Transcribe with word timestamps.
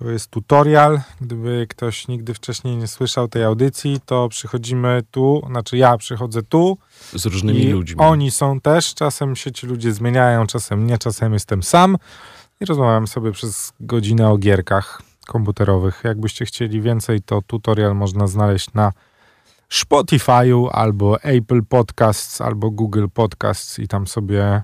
To 0.00 0.10
jest 0.10 0.30
tutorial. 0.30 1.00
Gdyby 1.20 1.66
ktoś 1.70 2.08
nigdy 2.08 2.34
wcześniej 2.34 2.76
nie 2.76 2.86
słyszał 2.88 3.28
tej 3.28 3.44
audycji, 3.44 4.00
to 4.06 4.28
przychodzimy 4.28 5.02
tu, 5.10 5.42
znaczy 5.46 5.76
ja 5.76 5.96
przychodzę 5.96 6.42
tu. 6.42 6.78
Z 7.12 7.26
różnymi 7.26 7.68
ludźmi. 7.68 8.00
Oni 8.00 8.30
są 8.30 8.60
też. 8.60 8.94
Czasem 8.94 9.36
się 9.36 9.52
ci 9.52 9.66
ludzie 9.66 9.92
zmieniają, 9.92 10.46
czasem 10.46 10.86
nie, 10.86 10.98
czasem 10.98 11.32
jestem 11.32 11.62
sam. 11.62 11.96
I 12.60 12.64
rozmawiam 12.64 13.06
sobie 13.06 13.32
przez 13.32 13.72
godzinę 13.80 14.28
o 14.28 14.38
gierkach 14.38 15.02
komputerowych. 15.26 16.00
Jakbyście 16.04 16.44
chcieli 16.44 16.80
więcej, 16.80 17.22
to 17.22 17.42
tutorial 17.42 17.94
można 17.94 18.26
znaleźć 18.26 18.72
na 18.74 18.92
Spotify'u 19.70 20.68
albo 20.72 21.20
Apple 21.22 21.62
Podcasts 21.68 22.40
albo 22.40 22.70
Google 22.70 23.06
Podcasts 23.14 23.78
i 23.78 23.88
tam 23.88 24.06
sobie 24.06 24.62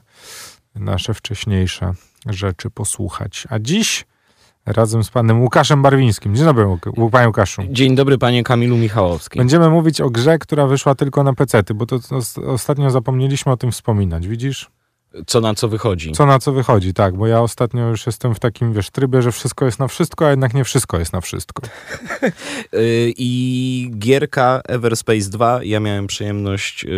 nasze 0.75 1.15
wcześniejsze 1.15 1.93
rzeczy 2.27 2.71
posłuchać. 2.71 3.47
A 3.51 3.59
dziś 3.59 4.05
razem 4.67 5.05
z 5.05 5.11
panem 5.11 5.41
Łukaszem 5.43 5.83
Barwińskim. 5.83 6.37
Dzień 6.37 6.45
dobry, 6.45 6.67
panie 7.13 7.27
Łukaszu. 7.27 7.63
Dzień 7.71 7.95
dobry, 7.95 8.19
panie 8.19 8.43
Kamilu 8.43 8.77
Michałowski. 8.77 9.39
Będziemy 9.39 9.71
mówić 9.71 10.01
o 10.01 10.11
grze, 10.11 10.39
która 10.39 10.67
wyszła 10.67 10.95
tylko 10.95 11.23
na 11.23 11.33
PC, 11.33 11.63
bo 11.75 11.87
to 11.87 11.97
os- 12.11 12.39
ostatnio 12.39 12.91
zapomnieliśmy 12.91 13.53
o 13.53 13.57
tym 13.57 13.73
wspominać. 13.73 14.29
Widzisz? 14.29 14.71
Co 15.27 15.41
na 15.41 15.55
co 15.55 15.69
wychodzi? 15.69 16.13
Co 16.13 16.27
na 16.27 16.39
co 16.39 16.53
wychodzi, 16.53 16.95
tak, 16.95 17.17
bo 17.17 17.27
ja 17.27 17.41
ostatnio 17.41 17.89
już 17.89 18.07
jestem 18.07 18.35
w 18.35 18.39
takim, 18.39 18.73
wiesz, 18.73 18.91
trybie, 18.91 19.23
że 19.23 19.33
wszystko 19.33 19.65
jest 19.65 19.79
na 19.79 19.89
wszystko, 19.89 20.27
a 20.27 20.31
jednak 20.31 20.55
nie 20.55 20.65
wszystko 20.65 20.99
jest 20.99 21.13
na 21.13 21.21
wszystko. 21.21 21.63
Y, 22.75 23.13
I 23.17 23.91
gierka 23.99 24.61
Everspace 24.69 25.31
2, 25.31 25.61
ja 25.63 25.81
miałem 25.81 26.07
przyjemność 26.07 26.85
y, 26.85 26.89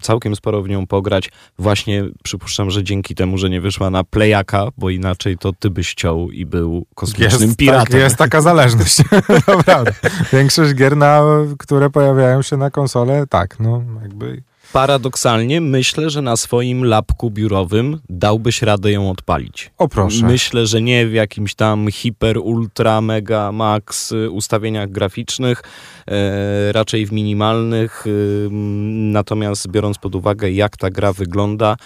całkiem 0.00 0.36
sporo 0.36 0.62
w 0.62 0.68
nią 0.68 0.86
pograć. 0.86 1.30
Właśnie 1.58 2.04
przypuszczam, 2.22 2.70
że 2.70 2.84
dzięki 2.84 3.14
temu, 3.14 3.38
że 3.38 3.50
nie 3.50 3.60
wyszła 3.60 3.90
na 3.90 4.04
Playaka, 4.04 4.68
bo 4.78 4.90
inaczej 4.90 5.38
to 5.38 5.52
ty 5.52 5.70
byś 5.70 5.94
ciął 5.94 6.30
i 6.30 6.46
był 6.46 6.86
kosmicznym 6.94 7.42
Jest, 7.42 7.56
piratem. 7.56 7.86
tak, 7.86 8.00
jest 8.00 8.16
taka 8.16 8.40
zależność. 8.40 8.98
Naprawdę. 9.56 9.92
Większość 10.32 10.74
gier, 10.74 10.96
na, 10.96 11.22
które 11.58 11.90
pojawiają 11.90 12.42
się 12.42 12.56
na 12.56 12.70
konsolę, 12.70 13.26
tak, 13.26 13.60
no 13.60 13.82
jakby... 14.02 14.42
Paradoksalnie 14.74 15.60
myślę, 15.60 16.10
że 16.10 16.22
na 16.22 16.36
swoim 16.36 16.84
lapku 16.84 17.30
biurowym 17.30 18.00
dałbyś 18.08 18.62
radę 18.62 18.92
ją 18.92 19.10
odpalić. 19.10 19.70
O 19.78 19.88
proszę. 19.88 20.26
Myślę, 20.26 20.66
że 20.66 20.82
nie 20.82 21.06
w 21.06 21.12
jakimś 21.12 21.54
tam 21.54 21.90
hiper, 21.90 22.38
ultra, 22.38 23.00
mega, 23.00 23.52
max 23.52 24.12
y, 24.12 24.30
ustawieniach 24.30 24.90
graficznych, 24.90 25.62
e, 26.08 26.72
raczej 26.72 27.06
w 27.06 27.12
minimalnych. 27.12 28.04
m, 28.06 29.12
natomiast 29.12 29.68
biorąc 29.68 29.98
pod 29.98 30.14
uwagę, 30.14 30.50
jak 30.50 30.76
ta 30.76 30.90
gra 30.90 31.12
wygląda, 31.12 31.76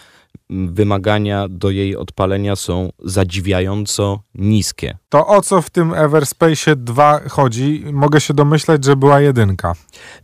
wymagania 0.50 1.46
do 1.50 1.70
jej 1.70 1.96
odpalenia 1.96 2.56
są 2.56 2.92
zadziwiająco 3.04 4.20
niskie. 4.34 4.96
To 5.08 5.26
o 5.26 5.42
co 5.42 5.62
w 5.62 5.70
tym 5.70 5.94
Everspace 5.94 6.76
2 6.76 7.20
chodzi? 7.28 7.84
Mogę 7.92 8.20
się 8.20 8.34
domyśleć, 8.34 8.84
że 8.84 8.96
była 8.96 9.20
jedynka. 9.20 9.74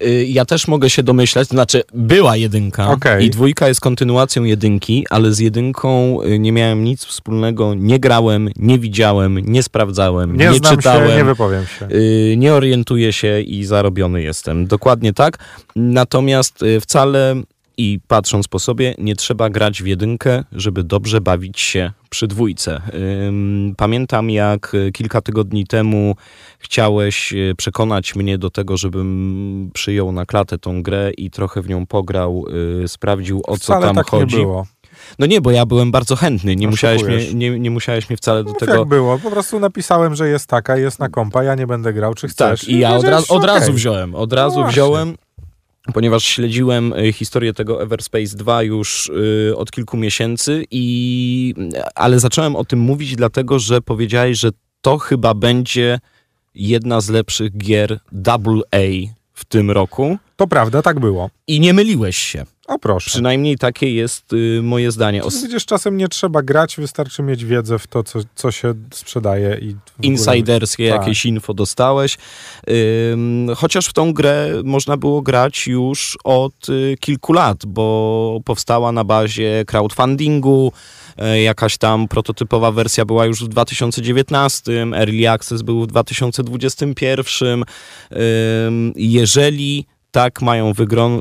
Y, 0.02 0.25
Ja 0.28 0.44
też 0.44 0.69
mogę 0.69 0.91
się 0.91 1.02
domyśleć, 1.02 1.48
to 1.48 1.55
znaczy 1.55 1.82
była 1.94 2.36
jedynka 2.36 2.91
Okej. 2.91 3.25
i 3.27 3.30
dwójka 3.30 3.69
jest 3.69 3.80
kontynuacją 3.80 4.44
jedynki, 4.44 5.06
ale 5.10 5.32
z 5.32 5.38
jedynką 5.38 6.19
y, 6.22 6.38
nie 6.38 6.52
miałem 6.52 6.84
nic 6.84 7.05
wspólnego, 7.05 7.75
nie 7.75 7.98
grałem, 8.00 8.48
nie 8.56 8.78
widziałem, 8.78 9.38
nie 9.38 9.62
sprawdzałem, 9.62 10.36
Nie, 10.36 10.48
nie, 10.50 10.60
czytałem. 10.60 11.08
się, 11.10 11.16
nie 11.16 11.25
wypowiem 11.25 11.66
się. 11.66 11.88
Y, 11.97 12.34
nie 12.38 12.55
orientuję 12.55 13.12
się 13.12 13.41
i 13.41 13.64
zarobiony 13.64 14.22
jestem. 14.22 14.66
Dokładnie 14.66 15.12
tak. 15.12 15.38
Natomiast 15.77 16.64
wcale 16.80 17.34
i 17.77 18.00
patrząc 18.08 18.48
po 18.48 18.58
sobie, 18.58 18.94
nie 18.98 19.17
trzeba 19.17 19.50
grać 19.50 19.83
w 19.83 19.86
jedynkę, 19.86 20.44
żeby 20.53 20.84
dobrze 20.84 21.20
bawić 21.20 21.61
się 21.61 21.92
przy 22.11 22.27
dwójce. 22.27 22.81
Pamiętam, 23.77 24.31
jak 24.31 24.75
y, 24.75 24.92
kilka 24.92 25.20
tygodni 25.20 25.66
temu 25.66 26.16
chciałeś 26.58 27.33
y, 27.33 27.55
przekonać 27.56 28.14
mnie 28.16 28.39
do 28.39 28.50
tego, 28.50 28.77
żebym 28.77 29.70
przyjął 29.75 30.12
na 30.12 30.27
klatę 30.27 30.58
tą 30.58 30.83
grę 30.83 31.11
i 31.16 31.31
trochę 31.31 31.62
w 31.62 31.69
nią 31.69 31.86
pograł, 31.86 32.44
y, 32.84 32.89
sprawdził 32.89 33.41
o 33.47 33.56
co 33.59 33.65
Wcale 33.65 33.87
tam 33.87 33.97
tak 33.97 34.06
chodzi. 34.10 34.37
nie 34.37 34.43
było. 34.43 34.66
No 35.19 35.26
nie, 35.26 35.41
bo 35.41 35.50
ja 35.50 35.66
byłem 35.66 35.91
bardzo 35.91 36.16
chętny. 36.16 36.56
Nie, 36.56 36.69
musiałeś 36.69 36.97
Oszukujesz. 37.03 37.34
mnie, 37.34 37.50
nie, 37.50 37.59
nie 37.60 37.70
musiałeś 37.70 38.10
mnie 38.10 38.16
wcale 38.16 38.44
do 38.44 38.50
No, 38.50 38.56
tego 38.59 38.75
Jak 38.78 38.88
było? 38.88 39.19
Po 39.19 39.31
prostu 39.31 39.60
napisałem, 39.60 40.15
że 40.15 40.28
jest 40.28 40.47
taka, 40.47 40.76
jest 40.76 40.99
na 40.99 41.09
kompa, 41.09 41.44
ja 41.44 41.54
nie 41.54 41.66
będę 41.66 41.93
grał, 41.93 42.15
czy 42.15 42.28
chcesz? 42.28 42.60
Tak, 42.60 42.69
i 42.69 42.78
ja 42.78 42.97
od, 42.97 43.04
razu, 43.04 43.34
od 43.34 43.44
okej. 43.44 43.54
razu 43.54 43.72
wziąłem. 43.72 44.15
Od 44.15 44.32
razu 44.32 44.54
właśnie. 44.54 44.72
wziąłem, 44.72 45.16
ponieważ 45.93 46.25
śledziłem 46.25 46.93
y, 46.93 47.12
historię 47.12 47.53
tego 47.53 47.83
Everspace 47.83 48.37
2 48.37 48.62
już 48.62 49.06
y, 49.50 49.56
od 49.56 49.71
kilku 49.71 49.97
miesięcy, 49.97 50.65
i, 50.71 51.55
ale 51.95 52.21
zacząłem 52.21 52.56
o 52.56 52.65
tym 52.65 52.78
mówić 52.78 53.17
dlatego, 53.17 53.59
że 53.59 53.81
powiedziałeś, 53.81 54.39
że 54.39 54.50
to 54.81 54.99
chyba 54.99 55.34
będzie 55.34 56.00
jedna 56.55 57.00
z 57.00 57.09
lepszych 57.09 57.56
gier 57.56 58.00
AA 58.27 58.78
w 59.33 59.44
tym 59.44 59.71
roku. 59.71 60.19
To 60.37 60.47
prawda, 60.47 60.83
tak 60.83 61.00
było. 61.00 61.31
I 61.47 61.61
nie 61.61 61.72
myliłeś 61.75 62.17
się. 62.17 62.45
O 62.67 62.78
proszę. 62.78 63.11
Przynajmniej 63.11 63.59
takie 63.59 63.95
jest 63.95 64.33
y, 64.33 64.61
moje 64.62 64.91
zdanie. 64.93 65.22
Os- 65.25 65.43
Widzisz, 65.43 65.67
czasem 65.67 65.97
nie 65.97 66.09
trzeba 66.09 66.43
grać, 66.43 66.77
wystarczy 66.77 67.22
mieć 67.22 67.45
wiedzę 67.45 67.78
w 67.78 67.87
to, 67.87 68.03
co, 68.03 68.19
co 68.34 68.50
się 68.50 68.75
sprzedaje 68.93 69.49
i 69.61 69.69
w 69.69 69.69
ogóle- 69.69 69.78
insiderskie 70.03 70.91
Tak. 70.91 71.00
jakieś 71.00 71.27
info 71.27 71.55
dostałeś. 71.55 72.19
Ym, 73.12 73.49
chociaż 73.56 73.87
w 73.87 73.93
tą 73.93 74.12
grę 74.12 74.50
można 74.65 74.97
było 74.97 75.23
grać 75.23 75.67
już 75.67 76.19
od 76.25 76.69
y, 76.69 76.97
kilku 77.00 77.33
lat, 77.33 77.67
bo 77.67 78.41
powstała 78.44 78.93
na 78.93 79.05
bazie 79.05 79.65
crowdfundingu. 79.67 80.73
y, 81.37 81.41
Jakaś 81.43 81.78
tam 81.78 82.09
prototypowa 82.09 82.73
wersja 82.73 83.05
była 83.05 83.27
już 83.27 83.44
w 83.44 83.49
2019, 83.49 84.73
Early 84.94 85.31
Access 85.31 85.62
był 85.62 85.83
w 85.83 85.87
2021. 85.87 87.65
Ym, 88.67 88.93
Jeżeli 88.97 89.87
tak 90.14 90.42
mają 90.42 90.72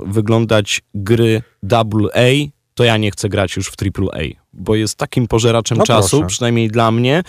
wyglądać 0.05 0.81
gry 0.93 1.41
AA, 1.71 2.27
to 2.73 2.83
ja 2.83 2.97
nie 2.97 3.11
chcę 3.11 3.29
grać 3.29 3.55
już 3.55 3.69
w 3.69 3.75
AAA, 3.81 4.42
bo 4.53 4.75
jest 4.75 4.95
takim 4.95 5.27
pożeraczem 5.27 5.77
No 5.77 5.83
czasu, 5.83 6.17
proszę. 6.19 6.27
przynajmniej 6.27 6.67
dla 6.69 6.91
mnie. 6.91 7.23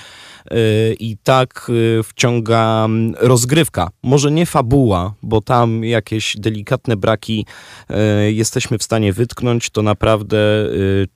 Yy, 0.51 0.57
I 1.01 1.17
tak 1.23 1.67
yy, 1.69 2.03
wciąga 2.03 2.83
mm, 2.85 3.15
rozgrywka. 3.21 3.89
Może 4.03 4.31
nie 4.31 4.47
fabuła, 4.47 5.15
bo 5.23 5.41
tam 5.41 5.85
jakieś 5.85 6.37
delikatne 6.39 6.97
braki 6.97 7.47
yy, 7.91 8.33
jesteśmy 8.33 8.79
w 8.79 8.83
stanie 8.83 9.12
wytknąć. 9.12 9.71
To 9.71 9.83
naprawdę 9.83 10.37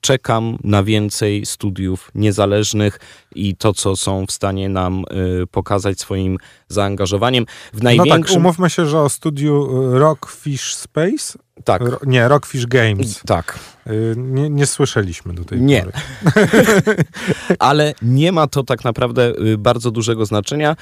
czekam 0.00 0.58
na 0.64 0.82
więcej 0.82 1.46
studiów 1.46 2.10
niezależnych 2.14 3.00
i 3.34 3.56
to, 3.56 3.72
co 3.72 3.96
są 3.96 4.26
w 4.26 4.32
stanie 4.32 4.68
nam 4.68 5.04
pokazać 5.50 6.00
swoim 6.00 6.38
zaangażowaniem. 6.68 7.44
W 7.72 7.82
No 7.82 7.90
tak, 7.90 7.96
największym. 7.98 8.36
umówmy 8.36 8.70
się, 8.70 8.86
że 8.86 9.00
o 9.00 9.08
studiu 9.08 9.68
y, 9.94 9.98
Rockfish 9.98 10.74
Space, 10.74 11.38
tak, 11.64 11.82
nie, 12.06 12.28
Rockfish 12.28 12.66
Games, 12.66 13.20
tak. 13.26 13.58
y, 13.86 14.14
nie, 14.16 14.50
nie 14.50 14.66
słyszeliśmy 14.66 15.34
do 15.34 15.44
tej 15.44 15.60
Nie. 15.60 15.80
pory. 15.80 15.92
ale 17.58 17.94
nie 18.02 18.32
ma 18.32 18.46
to 18.46 18.62
tak 18.62 18.84
naprawdę 18.84 19.32
y, 19.46 19.58
bardzo 19.58 19.90
dużego 19.90 20.26
znaczenia. 20.26 20.72
Y, 20.72 20.76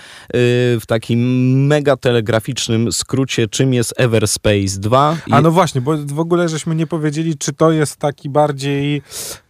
W 0.80 0.82
takim 0.86 1.20
mega 1.66 1.96
telegraficznym 1.96 2.92
skrócie, 2.92 3.48
czym 3.48 3.74
jest 3.74 3.94
Everspace 3.96 4.78
2? 4.80 5.16
I- 5.26 5.32
A 5.32 5.40
no 5.40 5.50
właśnie, 5.50 5.80
bo 5.80 5.96
w 6.06 6.20
ogóle 6.20 6.48
żeśmy 6.48 6.74
nie 6.74 6.86
powiedzieli, 6.86 7.38
czy 7.38 7.52
to 7.52 7.72
jest 7.72 7.96
taki 7.96 8.28
bardziej 8.30 9.02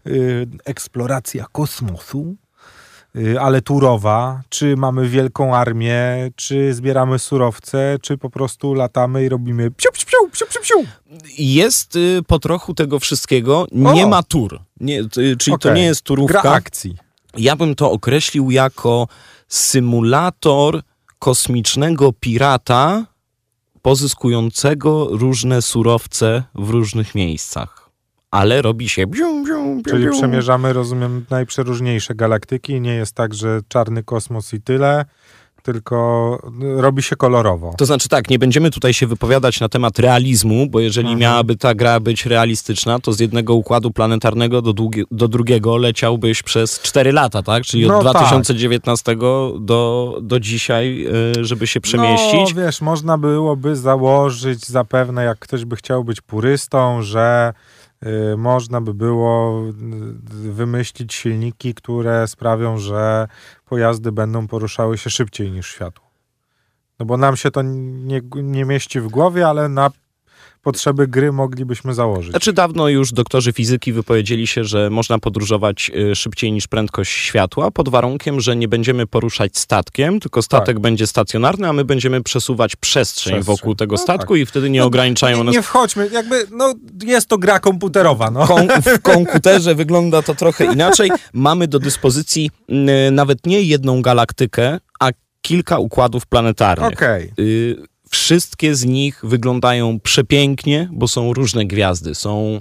y, 0.06 0.46
eksploracja 0.64 1.44
kosmosu, 1.52 2.36
ale 3.40 3.62
turowa, 3.62 4.42
czy 4.48 4.76
mamy 4.76 5.08
wielką 5.08 5.56
armię, 5.56 6.30
czy 6.36 6.74
zbieramy 6.74 7.18
surowce, 7.18 7.98
czy 8.02 8.18
po 8.18 8.30
prostu 8.30 8.74
latamy 8.74 9.24
i 9.24 9.28
robimy 9.28 9.70
psiu, 9.70 9.88
psiu, 9.92 10.06
psiu, 10.06 10.16
psiu, 10.32 10.46
psiu, 10.46 10.60
psiu. 10.62 10.74
Jest 11.38 11.96
y, 11.96 12.20
po 12.26 12.38
trochu 12.38 12.74
tego 12.74 12.98
wszystkiego. 12.98 13.66
Nie 13.72 14.06
O! 14.06 14.08
ma 14.08 14.22
tur. 14.22 14.60
Nie, 14.80 15.00
y, 15.00 15.36
czyli 15.38 15.58
to 15.58 15.68
Okej. 15.68 15.74
nie 15.74 15.84
jest 15.84 16.00
Gra 16.02 16.06
turówka. 16.06 16.52
akcji. 16.52 16.96
Ja 17.36 17.56
bym 17.56 17.74
to 17.74 17.90
określił 17.90 18.50
jako 18.50 19.08
symulator 19.48 20.82
kosmicznego 21.18 22.12
pirata 22.12 23.06
pozyskującego 23.82 25.08
różne 25.10 25.62
surowce 25.62 26.42
w 26.54 26.70
różnych 26.70 27.14
miejscach. 27.14 27.85
Ale 28.36 28.62
robi 28.62 28.88
się 28.88 29.06
bium, 29.06 29.44
bium, 29.44 29.64
bium, 29.66 29.82
Czyli 29.82 30.10
przemierzamy, 30.10 30.72
rozumiem, 30.72 31.24
najprzeróżniejsze 31.30 32.14
galaktyki. 32.14 32.80
Nie 32.80 32.94
jest 32.94 33.14
tak, 33.14 33.34
że 33.34 33.60
czarny 33.68 34.02
kosmos 34.02 34.54
i 34.54 34.60
tyle, 34.60 35.04
tylko 35.62 36.38
y, 36.78 36.80
robi 36.80 37.02
się 37.02 37.16
kolorowo. 37.16 37.74
To 37.78 37.86
znaczy 37.86 38.08
tak, 38.08 38.30
nie 38.30 38.38
będziemy 38.38 38.70
tutaj 38.70 38.94
się 38.94 39.06
wypowiadać 39.06 39.60
na 39.60 39.68
temat 39.68 39.98
realizmu, 39.98 40.66
bo 40.70 40.80
jeżeli 40.80 41.06
Mhm. 41.06 41.20
miałaby 41.20 41.56
ta 41.56 41.74
gra 41.74 42.00
być 42.00 42.26
realistyczna, 42.26 42.98
to 42.98 43.12
z 43.12 43.20
jednego 43.20 43.54
układu 43.54 43.90
planetarnego 43.90 44.62
do, 44.62 44.72
długi, 44.72 45.04
do 45.10 45.28
drugiego 45.28 45.76
leciałbyś 45.76 46.42
przez 46.42 46.80
4 46.80 47.12
lata, 47.12 47.42
tak? 47.42 47.64
Czyli 47.64 47.86
No 47.86 47.98
od 47.98 48.04
tak. 48.04 48.12
2019 48.16 49.16
do, 49.60 50.18
do 50.22 50.40
dzisiaj, 50.40 51.06
y, 51.40 51.44
żeby 51.44 51.66
się 51.66 51.80
przemieścić. 51.80 52.54
No, 52.54 52.62
wiesz, 52.62 52.80
można 52.80 53.18
byłoby 53.18 53.76
założyć 53.76 54.66
zapewne, 54.66 55.24
jak 55.24 55.38
ktoś 55.38 55.64
by 55.64 55.76
chciał 55.76 56.04
być 56.04 56.20
purystą, 56.20 57.02
że 57.02 57.54
można 58.36 58.80
by 58.80 58.94
było 58.94 59.62
y, 59.68 60.52
wymyślić 60.52 61.14
silniki, 61.14 61.74
które 61.74 62.28
sprawią, 62.28 62.78
że 62.78 63.28
pojazdy 63.64 64.12
będą 64.12 64.46
poruszały 64.46 64.98
się 64.98 65.10
szybciej 65.10 65.50
niż 65.50 65.66
światło. 65.66 66.06
No 66.98 67.06
bo 67.06 67.16
nam 67.16 67.36
się 67.36 67.50
to 67.50 67.62
nie, 67.62 68.20
nie 68.34 68.64
mieści 68.64 69.00
w 69.00 69.08
głowie, 69.08 69.48
ale 69.48 69.68
na 69.68 69.90
potrzeby 70.70 71.08
gry 71.08 71.32
moglibyśmy 71.32 71.94
założyć. 71.94 72.30
Znaczy 72.30 72.52
dawno 72.52 72.88
już 72.88 73.12
doktorzy 73.12 73.52
fizyki 73.52 73.92
wypowiedzieli 73.92 74.46
się, 74.46 74.64
że 74.64 74.90
można 74.90 75.18
podróżować 75.18 75.90
y, 76.12 76.14
szybciej 76.14 76.52
niż 76.52 76.66
prędkość 76.66 77.12
światła, 77.12 77.70
pod 77.70 77.88
warunkiem, 77.88 78.40
że 78.40 78.56
nie 78.56 78.68
będziemy 78.68 79.06
poruszać 79.06 79.58
statkiem, 79.58 80.20
tylko 80.20 80.42
statek 80.42 80.66
Tak. 80.66 80.78
będzie 80.80 81.06
stacjonarny, 81.06 81.68
a 81.68 81.72
my 81.72 81.84
będziemy 81.84 82.22
przesuwać 82.22 82.76
przestrzeń, 82.76 83.32
Przestrzeń. 83.32 83.56
wokół 83.56 83.74
tego 83.74 83.94
No 83.94 83.98
statku 83.98 84.36
i 84.36 84.46
wtedy 84.46 84.70
nie 84.70 84.80
No, 84.80 84.86
ograniczają 84.86 85.36
nie, 85.38 85.44
nas 85.44 85.54
nie 85.54 85.62
wchodźmy, 85.62 86.08
jakby, 86.12 86.46
no 86.50 86.74
jest 87.04 87.28
to 87.28 87.38
gra 87.38 87.60
komputerowa, 87.60 88.30
no. 88.30 88.46
Kom 88.46 88.68
w 88.68 89.02
komputerze 89.12 89.74
wygląda 89.74 90.22
to 90.22 90.34
trochę 90.34 90.64
inaczej. 90.72 91.10
Mamy 91.32 91.68
do 91.68 91.78
dyspozycji 91.78 92.50
y, 92.70 93.10
nawet 93.10 93.46
nie 93.46 93.62
jedną 93.62 94.02
galaktykę, 94.02 94.78
a 95.00 95.08
kilka 95.42 95.78
układów 95.78 96.26
planetarnych. 96.26 96.92
Okej. 96.92 97.32
Y, 97.38 97.76
wszystkie 98.10 98.74
z 98.74 98.84
nich 98.84 99.20
wyglądają 99.22 100.00
przepięknie, 100.00 100.88
bo 100.92 101.08
są 101.08 101.32
różne 101.32 101.66
gwiazdy. 101.66 102.14
Są 102.14 102.60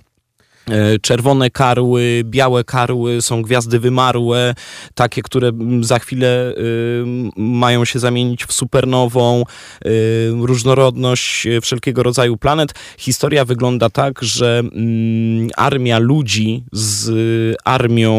czerwone 1.01 1.49
karły, 1.49 2.21
białe 2.25 2.63
karły, 2.63 3.21
są 3.21 3.41
gwiazdy 3.41 3.79
wymarłe, 3.79 4.55
takie, 4.93 5.21
które 5.21 5.51
za 5.81 5.99
chwilę 5.99 6.53
y, 6.57 7.03
mają 7.35 7.85
się 7.85 7.99
zamienić 7.99 8.45
w 8.45 8.53
supernową, 8.53 9.43
y, 9.85 10.31
różnorodność 10.41 11.47
e, 11.47 11.61
wszelkiego 11.61 12.03
rodzaju 12.03 12.37
planet. 12.37 12.73
Historia 12.97 13.45
wygląda 13.45 13.89
tak, 13.89 14.23
że 14.23 14.59
mm, 14.59 15.49
armia 15.57 15.99
ludzi 15.99 16.63
z 16.71 17.09
y, 17.09 17.55
armią 17.63 18.13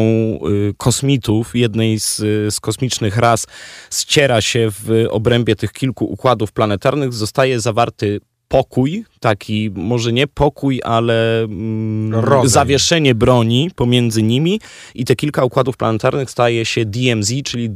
y, 0.49 0.73
kosmitów, 0.77 1.55
jednej 1.55 1.99
z, 1.99 2.19
y, 2.19 2.51
z 2.51 2.59
kosmicznych 2.59 3.17
ras, 3.17 3.47
ściera 3.91 4.41
się 4.41 4.67
w 4.71 5.05
obrębie 5.09 5.55
tych 5.55 5.71
kilku 5.71 6.05
układów 6.05 6.51
planetarnych, 6.51 7.13
zostaje 7.13 7.59
zawarty 7.59 8.19
pokój, 8.47 9.05
taki 9.19 9.71
może 9.75 10.13
nie 10.13 10.27
pokój, 10.27 10.81
ale 10.83 11.43
mm, 11.43 12.49
zawieszenie 12.49 13.15
broni 13.15 13.71
pomiędzy 13.75 14.23
nimi 14.23 14.59
i 14.95 15.05
te 15.05 15.15
kilka 15.15 15.43
układów 15.43 15.77
planetarnych 15.77 16.31
staje 16.31 16.65
się 16.65 16.85
DMZ, 16.85 17.33
czyli 17.43 17.69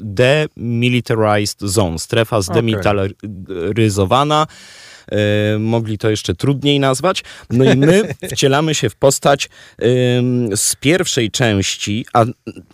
Demilitarized 0.00 1.60
Zone, 1.60 1.98
strefa 1.98 2.42
zdemilitaryzowana. 2.42 4.46
E, 5.12 5.58
mogli 5.58 5.98
to 5.98 6.10
jeszcze 6.10 6.34
trudniej 6.34 6.80
nazwać. 6.80 7.24
No 7.50 7.72
i 7.72 7.76
my 7.76 8.14
wcielamy 8.32 8.74
się 8.74 8.90
w 8.90 8.96
postać 8.96 9.48
ym, 10.18 10.56
z 10.56 10.76
pierwszej 10.76 11.30
części, 11.30 12.06
a 12.12 12.24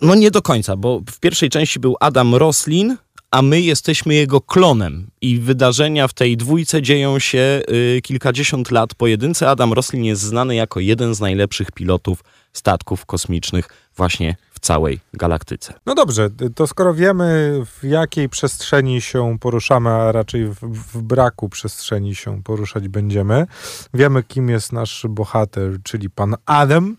no 0.01 0.15
nie 0.15 0.31
do 0.31 0.41
końca, 0.41 0.75
bo 0.75 1.01
w 1.11 1.19
pierwszej 1.19 1.49
części 1.49 1.79
był 1.79 1.95
Adam 1.99 2.35
Roslin, 2.35 2.97
a 3.33 3.41
my 3.41 3.61
jesteśmy 3.61 4.13
jego 4.13 4.41
klonem. 4.41 5.07
I 5.21 5.39
wydarzenia 5.39 6.07
w 6.07 6.13
tej 6.13 6.37
dwójce 6.37 6.81
dzieją 6.81 7.19
się 7.19 7.61
y, 7.97 8.01
kilkadziesiąt 8.03 8.71
lat 8.71 8.95
po 8.95 9.07
jedynce. 9.07 9.49
Adam 9.49 9.73
Roslin 9.73 10.03
jest 10.03 10.21
znany 10.21 10.55
jako 10.55 10.79
jeden 10.79 11.15
z 11.15 11.19
najlepszych 11.19 11.71
pilotów 11.71 12.23
statków 12.53 13.05
kosmicznych 13.05 13.69
właśnie 13.95 14.35
w 14.51 14.59
całej 14.59 14.99
galaktyce. 15.13 15.73
No 15.85 15.95
dobrze, 15.95 16.29
to 16.55 16.67
skoro 16.67 16.93
wiemy 16.93 17.59
w 17.65 17.83
jakiej 17.83 18.29
przestrzeni 18.29 19.01
się 19.01 19.37
poruszamy, 19.39 19.89
a 19.89 20.11
raczej 20.11 20.47
w, 20.47 20.55
w 20.93 21.01
braku 21.01 21.49
przestrzeni 21.49 22.15
się 22.15 22.43
poruszać 22.43 22.87
będziemy, 22.87 23.47
wiemy 23.93 24.23
kim 24.23 24.49
jest 24.49 24.73
nasz 24.73 25.05
bohater, 25.09 25.71
czyli 25.83 26.09
pan 26.09 26.35
Adam, 26.45 26.97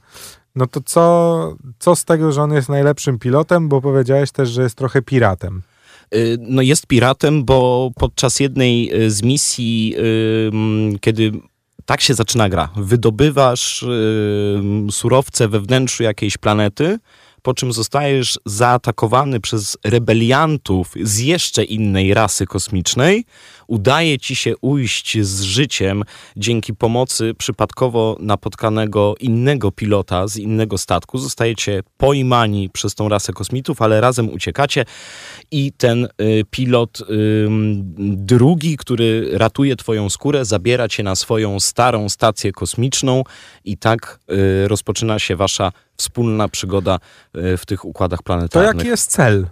no 0.54 0.66
to 0.66 0.80
co, 0.84 1.56
co 1.78 1.96
z 1.96 2.04
tego, 2.04 2.32
że 2.32 2.42
on 2.42 2.52
jest 2.52 2.68
najlepszym 2.68 3.18
pilotem, 3.18 3.68
bo 3.68 3.80
powiedziałeś 3.80 4.30
też, 4.30 4.48
że 4.48 4.62
jest 4.62 4.76
trochę 4.76 5.02
piratem. 5.02 5.62
Y, 6.14 6.38
no 6.40 6.62
jest 6.62 6.86
piratem, 6.86 7.44
bo 7.44 7.90
podczas 7.96 8.40
jednej 8.40 9.02
y, 9.02 9.10
z 9.10 9.22
misji, 9.22 9.94
kiedy 11.00 11.32
tak 11.86 12.00
się 12.00 12.14
zaczyna 12.14 12.48
gra, 12.48 12.68
wydobywasz 12.76 13.84
surowce 14.90 15.48
we 15.48 15.60
wnętrzu 15.60 16.02
jakiejś 16.02 16.36
planety, 16.36 16.98
po 17.44 17.54
czym 17.54 17.72
zostajesz 17.72 18.38
zaatakowany 18.46 19.40
przez 19.40 19.76
rebeliantów 19.84 20.94
z 21.02 21.18
jeszcze 21.18 21.64
innej 21.64 22.14
rasy 22.14 22.46
kosmicznej, 22.46 23.24
udaje 23.66 24.18
ci 24.18 24.36
się 24.36 24.56
ujść 24.60 25.18
z 25.20 25.40
życiem 25.40 26.02
dzięki 26.36 26.74
pomocy 26.74 27.34
przypadkowo 27.38 28.16
napotkanego 28.20 29.14
innego 29.20 29.72
pilota 29.72 30.28
z 30.28 30.36
innego 30.36 30.78
statku. 30.78 31.18
Zostajecie 31.18 31.82
pojmani 31.96 32.70
przez 32.70 32.94
tą 32.94 33.08
rasę 33.08 33.32
kosmitów, 33.32 33.82
ale 33.82 34.00
razem 34.00 34.32
uciekacie 34.32 34.84
i 35.50 35.72
ten 35.72 36.04
y, 36.04 36.44
pilot 36.50 37.00
ym, 37.00 37.82
drugi, 38.26 38.76
który 38.76 39.38
ratuje 39.38 39.76
twoją 39.76 40.10
skórę, 40.10 40.44
zabiera 40.44 40.88
cię 40.88 41.02
na 41.02 41.14
swoją 41.14 41.60
starą 41.60 42.08
stację 42.08 42.52
kosmiczną 42.52 43.24
i 43.64 43.76
tak 43.76 44.18
y, 44.64 44.68
rozpoczyna 44.68 45.18
się 45.18 45.36
wasza 45.36 45.72
wspólna 45.96 46.48
przygoda 46.48 46.98
y, 47.36 47.56
w 47.56 47.66
tych 47.66 47.84
układach 47.84 48.18
To 48.18 48.22
planetarnych. 48.22 48.74
jaki 48.76 48.88
jest 48.88 49.10
cel? 49.10 49.46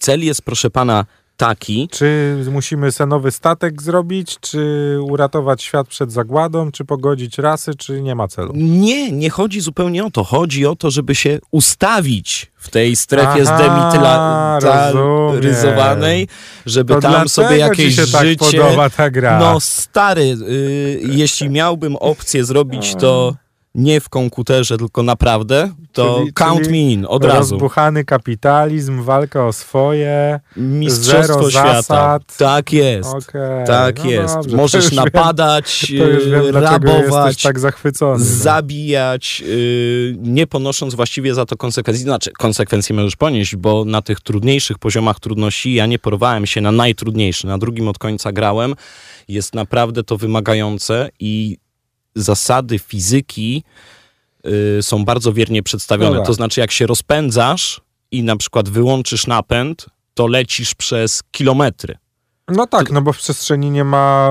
Cel 0.00 0.24
jest, 0.24 0.42
proszę 0.42 0.70
pana, 0.70 1.04
taki, 1.36 1.88
Czy 1.92 2.36
musimy 2.50 2.92
senowy 2.92 3.30
statek 3.30 3.82
zrobić, 3.82 4.36
czy 4.40 4.96
uratować 5.02 5.62
świat 5.62 5.88
przed 5.88 6.12
zagładą, 6.12 6.72
czy 6.72 6.84
pogodzić 6.84 7.38
rasy, 7.38 7.74
czy 7.74 8.02
nie 8.02 8.14
ma 8.14 8.28
celu? 8.28 8.52
Nie, 8.56 9.12
nie 9.12 9.30
chodzi 9.30 9.60
zupełnie 9.60 10.04
o 10.04 10.10
to. 10.10 10.24
Chodzi 10.24 10.66
o 10.66 10.76
to, 10.76 10.90
żeby 10.90 11.14
się 11.14 11.38
ustawić 11.50 12.52
w 12.56 12.70
tej 12.70 12.96
strefie 12.96 13.44
zdemilitaryzowanej, 13.44 16.28
żeby 16.66 16.94
To 16.94 17.00
tam 17.00 17.28
sobie 17.28 17.56
jakieś 17.56 17.96
się 17.96 18.06
tak 18.06 18.26
życie... 18.26 18.58
podoba 18.60 18.90
ta 18.90 19.10
gra? 19.10 19.38
No 19.38 19.60
stary, 19.60 20.22
y, 20.48 21.00
jeśli 21.04 21.50
miałbym 21.50 21.96
opcję 21.96 22.44
zrobić 22.44 22.94
to 23.00 23.34
nie 23.78 24.00
w 24.00 24.08
komputerze, 24.08 24.78
tylko 24.78 25.02
naprawdę, 25.02 25.70
to 25.92 26.18
Czyli- 26.18 26.32
count 26.32 26.62
czyli 26.64 26.86
me 26.86 26.92
in 26.92 27.06
od 27.08 27.24
razu. 27.24 27.38
Rozbuchany 27.54 28.04
kapitalizm, 28.04 29.02
walka 29.02 29.46
o 29.46 29.52
swoje. 29.52 30.40
Mistrzostwo 30.56 31.50
świata. 31.50 31.74
zasad. 31.74 32.36
Tak 32.36 32.72
jest. 32.72 33.14
Okej, 33.14 33.66
Tak 33.66 34.04
no 34.04 34.10
jest. 34.10 34.34
dobrze, 34.34 34.56
Możesz 34.56 34.90
wiem- 34.90 35.04
napadać, 35.04 35.90
już 35.90 36.26
wiem, 36.26 36.46
y, 36.56 36.60
rabować, 36.60 37.42
tak 37.42 37.58
no. 38.00 38.14
zabijać, 38.18 39.42
y, 39.46 40.16
nie 40.18 40.46
ponosząc 40.46 40.94
właściwie 40.94 41.34
za 41.34 41.46
to 41.46 41.56
konsekwencji. 41.56 42.04
Znaczy, 42.04 42.30
konsekwencje 42.30 42.96
możesz 42.96 43.16
ponieść, 43.16 43.56
bo 43.56 43.84
na 43.84 44.02
tych 44.02 44.20
trudniejszych 44.20 44.78
poziomach 44.78 45.20
trudności 45.20 45.74
ja 45.74 45.86
nie 45.86 45.98
porwałem 45.98 46.46
się 46.46 46.60
na 46.60 46.72
najtrudniejszy. 46.72 47.46
Na 47.46 47.58
drugim 47.58 47.88
od 47.88 47.98
końca 47.98 48.32
grałem. 48.32 48.74
Jest 49.28 49.54
naprawdę 49.54 50.04
to 50.04 50.16
wymagające 50.16 51.08
i 51.20 51.58
zasady 52.18 52.78
fizyki 52.78 53.64
y, 54.46 54.82
są 54.82 55.04
bardzo 55.04 55.32
wiernie 55.32 55.62
przedstawione. 55.62 56.10
Dobra. 56.10 56.26
To 56.26 56.34
znaczy, 56.34 56.60
jak 56.60 56.70
się 56.70 56.86
rozpędzasz 56.86 57.80
i 58.10 58.22
na 58.22 58.36
przykład 58.36 58.68
wyłączysz 58.68 59.26
napęd, 59.26 59.86
to 60.14 60.26
lecisz 60.26 60.74
przez 60.74 61.22
kilometry. 61.30 61.98
No 62.48 62.66
tak, 62.66 62.90
no 62.90 63.02
bo 63.02 63.12
w 63.12 63.18
przestrzeni 63.18 63.70
nie 63.70 63.84
ma. 63.84 64.30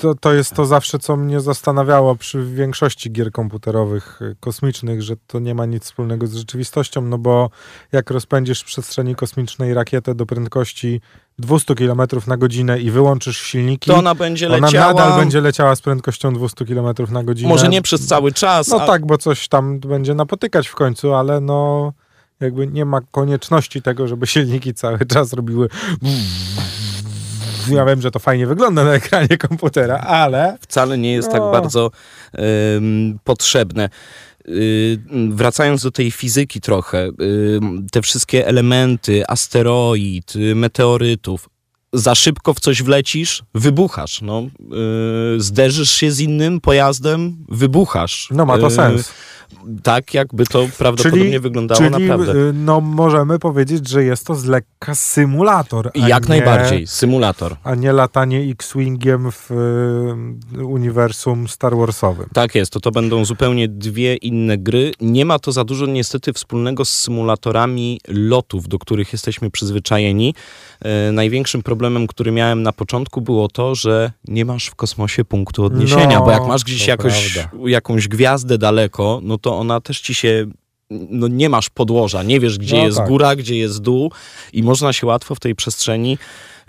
To, 0.00 0.14
to 0.14 0.32
jest 0.32 0.54
to 0.54 0.66
zawsze, 0.66 0.98
co 0.98 1.16
mnie 1.16 1.40
zastanawiało 1.40 2.16
przy 2.16 2.44
większości 2.44 3.12
gier 3.12 3.32
komputerowych 3.32 4.22
y, 4.22 4.36
kosmicznych, 4.40 5.02
że 5.02 5.14
to 5.26 5.38
nie 5.38 5.54
ma 5.54 5.66
nic 5.66 5.84
wspólnego 5.84 6.26
z 6.26 6.34
rzeczywistością, 6.34 7.00
no 7.02 7.18
bo 7.18 7.50
jak 7.92 8.10
rozpędzisz 8.10 8.60
w 8.60 8.64
przestrzeni 8.64 9.14
kosmicznej 9.14 9.74
rakietę 9.74 10.14
do 10.14 10.26
prędkości 10.26 11.00
200 11.38 11.74
km 11.74 12.00
na 12.26 12.36
godzinę 12.36 12.80
i 12.80 12.90
wyłączysz 12.90 13.38
silniki, 13.38 13.90
To 13.90 13.96
ona 13.96 14.14
będzie 14.14 14.46
ona 14.46 14.66
leciała. 14.66 14.92
nadal 14.94 15.18
będzie 15.20 15.40
leciała 15.40 15.76
z 15.76 15.80
prędkością 15.80 16.34
200 16.34 16.64
km 16.64 16.94
na 17.10 17.24
godzinę. 17.24 17.48
Może 17.48 17.68
nie 17.68 17.82
przez 17.82 18.06
cały 18.06 18.32
czas. 18.32 18.68
No 18.68 18.80
a- 18.82 18.86
tak, 18.86 19.06
bo 19.06 19.18
coś 19.18 19.48
tam 19.48 19.80
będzie 19.80 20.14
napotykać 20.14 20.68
w 20.68 20.74
końcu, 20.74 21.14
ale 21.14 21.40
no 21.40 21.92
jakby 22.40 22.66
nie 22.66 22.84
ma 22.84 23.00
konieczności 23.00 23.82
tego, 23.82 24.08
żeby 24.08 24.26
silniki 24.26 24.74
cały 24.74 24.98
czas 25.06 25.32
robiły. 25.32 25.68
Ja 27.68 27.84
wiem, 27.84 28.00
że 28.02 28.10
to 28.10 28.18
fajnie 28.18 28.46
wygląda 28.46 28.84
na 28.84 28.92
ekranie 28.94 29.38
komputera, 29.48 29.98
ale 29.98 30.58
wcale 30.60 30.98
nie 30.98 31.12
jest 31.12 31.30
tak 31.30 31.40
No. 31.40 31.52
bardzo 31.52 31.90
em, 32.32 33.18
potrzebne. 33.24 33.88
Y, 34.48 34.98
wracając 35.30 35.82
do 35.82 35.90
tej 35.90 36.10
fizyki 36.10 36.60
trochę, 36.60 37.10
ym, 37.56 37.86
te 37.92 38.02
wszystkie 38.02 38.46
elementy, 38.46 39.22
asteroid, 39.28 40.36
y, 40.36 40.54
meteorytów, 40.54 41.48
za 41.92 42.14
szybko 42.14 42.54
w 42.54 42.60
coś 42.60 42.82
wlecisz, 42.82 43.42
wybuchasz. 43.54 44.22
No. 44.22 44.42
Y, 45.36 45.40
zderzysz 45.40 45.90
się 45.90 46.12
z 46.12 46.20
innym 46.20 46.60
pojazdem, 46.60 47.36
wybuchasz. 47.48 48.28
no 48.30 48.46
ma 48.46 48.58
to 48.58 48.66
Y, 48.66 48.70
sens. 48.70 49.12
Tak 49.82 50.14
jakby 50.14 50.46
to 50.46 50.66
prawdopodobnie 50.78 51.24
Czyli- 51.24 51.40
wyglądało 51.40 51.78
Czyli 51.80 51.90
naprawdę. 52.08 52.32
y, 52.34 52.52
no, 52.52 52.80
możemy 52.80 53.38
powiedzieć, 53.38 53.88
że 53.88 54.04
jest 54.04 54.26
to 54.26 54.34
z 54.34 54.44
lekka 54.44 54.94
symulator. 54.94 55.90
Jak 55.94 56.22
nie, 56.22 56.28
najbardziej, 56.28 56.86
symulator. 56.86 57.56
A 57.64 57.74
nie 57.74 57.92
latanie 57.92 58.40
X-Wingiem 58.40 59.32
w 59.32 59.50
y, 60.58 60.64
uniwersum 60.66 61.48
Star 61.48 61.76
Warsowym. 61.76 62.26
Tak 62.32 62.54
jest, 62.54 62.72
to 62.72 62.80
to 62.80 62.90
będą 62.90 63.24
zupełnie 63.24 63.68
dwie 63.68 64.16
inne 64.16 64.58
gry. 64.58 64.92
Nie 65.00 65.24
ma 65.24 65.38
to 65.38 65.52
za 65.52 65.64
dużo 65.64 65.86
niestety 65.86 66.32
wspólnego 66.32 66.84
z 66.84 66.90
symulatorami 66.90 68.00
lotów, 68.08 68.68
do 68.68 68.78
których 68.78 69.12
jesteśmy 69.12 69.50
przyzwyczajeni. 69.50 70.34
E, 70.80 71.12
największym 71.12 71.62
problemem, 71.62 72.06
który 72.06 72.32
miałem 72.32 72.62
na 72.62 72.72
początku 72.72 73.20
było 73.20 73.48
to, 73.48 73.74
że 73.74 74.12
nie 74.28 74.44
masz 74.44 74.66
w 74.66 74.74
kosmosie 74.74 75.24
punktu 75.24 75.64
odniesienia, 75.64 76.18
No, 76.18 76.24
bo 76.24 76.30
jak 76.30 76.46
masz 76.46 76.64
gdzieś 76.64 76.86
jakoś, 76.86 77.38
jakąś 77.66 78.08
gwiazdę 78.08 78.58
daleko, 78.58 79.20
no 79.22 79.38
to 79.40 79.58
ona 79.58 79.80
też 79.80 80.00
ci 80.00 80.14
się 80.14 80.46
no 80.90 81.28
nie 81.28 81.48
masz 81.48 81.70
podłoża, 81.70 82.22
nie 82.22 82.40
wiesz 82.40 82.58
gdzie 82.58 82.76
No 82.76 82.84
jest 82.84 82.98
tak. 82.98 83.08
góra, 83.08 83.36
gdzie 83.36 83.56
jest 83.56 83.80
dół 83.80 84.12
i 84.52 84.62
można 84.62 84.92
się 84.92 85.06
łatwo 85.06 85.34
w 85.34 85.40
tej 85.40 85.54
przestrzeni 85.54 86.18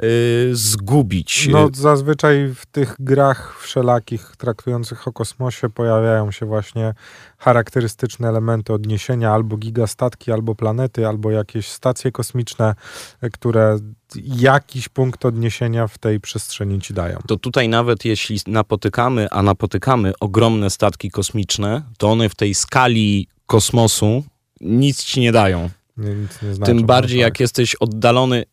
y, 0.04 0.50
zgubić. 0.54 1.48
No 1.52 1.70
zazwyczaj 1.74 2.54
w 2.56 2.66
tych 2.66 2.96
grach 3.00 3.60
wszelakich 3.62 4.34
traktujących 4.38 5.08
o 5.08 5.14
kosmosie 5.14 5.70
pojawiają 5.70 6.32
się 6.32 6.46
właśnie 6.46 6.94
charakterystyczne 7.38 8.30
elementy 8.30 8.74
odniesienia 8.74 9.32
albo 9.32 9.58
gigastatki, 9.58 10.32
albo 10.32 10.56
planety, 10.56 11.08
albo 11.08 11.32
jakieś 11.32 11.68
stacje 11.68 12.12
kosmiczne, 12.12 12.76
które 13.34 13.78
jakiś 14.26 14.90
punkt 14.90 15.26
odniesienia 15.26 15.88
w 15.88 15.98
tej 15.98 16.20
przestrzeni 16.20 16.82
ci 16.82 16.94
dają. 16.94 17.20
to 17.28 17.38
tutaj 17.38 17.70
nawet 17.70 18.06
jeśli 18.06 18.40
napotykamy, 18.48 19.28
a 19.32 19.44
napotykamy 19.44 20.14
ogromne 20.20 20.70
statki 20.70 21.12
kosmiczne, 21.12 21.82
to 21.98 22.12
one 22.12 22.30
w 22.30 22.36
tej 22.36 22.54
skali 22.54 23.28
kosmosu 23.52 24.24
nic 24.62 25.04
ci 25.04 25.20
nie 25.20 25.32
dają. 25.32 25.70
Nie, 25.98 26.14
nic 26.16 26.32
nie. 26.42 26.66
Tym 26.66 26.86
bardziej 26.86 27.18
no 27.18 27.24
jak 27.24 27.40
jesteś 27.40 27.76
oddalony 27.76 28.44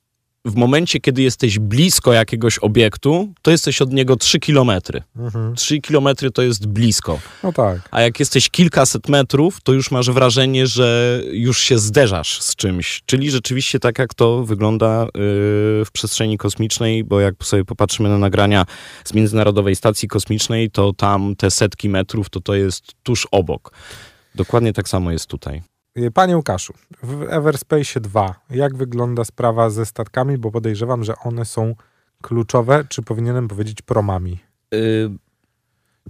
w 0.44 0.54
momencie, 0.54 1.00
kiedy 1.00 1.22
jesteś 1.22 1.58
blisko 1.58 2.12
jakiegoś 2.12 2.58
obiektu, 2.58 3.28
to 3.42 3.50
jesteś 3.50 3.82
od 3.82 3.92
niego 3.92 4.16
3 4.16 4.38
kilometry. 4.38 5.02
Mhm. 5.16 5.54
3 5.54 5.80
kilometry 5.80 6.30
to 6.30 6.42
jest 6.42 6.66
blisko. 6.66 7.20
No 7.42 7.52
tak. 7.52 7.88
A 7.90 8.00
jak 8.00 8.20
jesteś 8.20 8.50
kilkaset 8.50 9.08
metrów, 9.08 9.60
to 9.62 9.72
już 9.72 9.90
masz 9.90 10.10
wrażenie, 10.10 10.66
że 10.66 11.20
już 11.32 11.60
się 11.60 11.78
zderzasz 11.78 12.42
z 12.42 12.56
czymś. 12.56 13.02
Czyli 13.06 13.30
rzeczywiście 13.30 13.78
tak 13.78 13.98
jak 13.98 14.14
to 14.14 14.44
wygląda 14.44 15.02
yy, 15.04 15.10
w 15.84 15.88
przestrzeni 15.92 16.38
kosmicznej, 16.38 17.04
bo 17.04 17.20
jak 17.20 17.34
sobie 17.44 17.64
popatrzymy 17.64 18.08
na 18.08 18.18
nagrania 18.18 18.66
z 19.04 19.14
Międzynarodowej 19.14 19.76
Stacji 19.76 20.08
Kosmicznej, 20.08 20.70
to 20.70 20.92
tam 20.92 21.36
te 21.36 21.50
setki 21.50 21.88
metrów 21.88 22.30
to 22.30 22.40
to 22.40 22.54
jest 22.54 22.82
tuż 23.02 23.28
obok. 23.30 23.72
Dokładnie 24.38 24.72
tak 24.72 24.88
samo 24.88 25.10
jest 25.10 25.26
tutaj. 25.26 25.62
Y, 25.98 26.10
Panie 26.10 26.36
Łukaszu, 26.36 26.74
w 27.02 27.22
Everspace 27.22 28.00
2 28.00 28.34
jak 28.50 28.76
wygląda 28.76 29.24
sprawa 29.24 29.70
ze 29.70 29.86
statkami, 29.86 30.38
bo 30.38 30.50
podejrzewam, 30.50 31.04
że 31.04 31.14
one 31.16 31.44
są 31.44 31.74
kluczowe, 32.22 32.84
czy 32.88 33.02
powinienem 33.02 33.48
powiedzieć 33.48 33.82
promami? 33.82 34.38
Yy, 34.72 35.10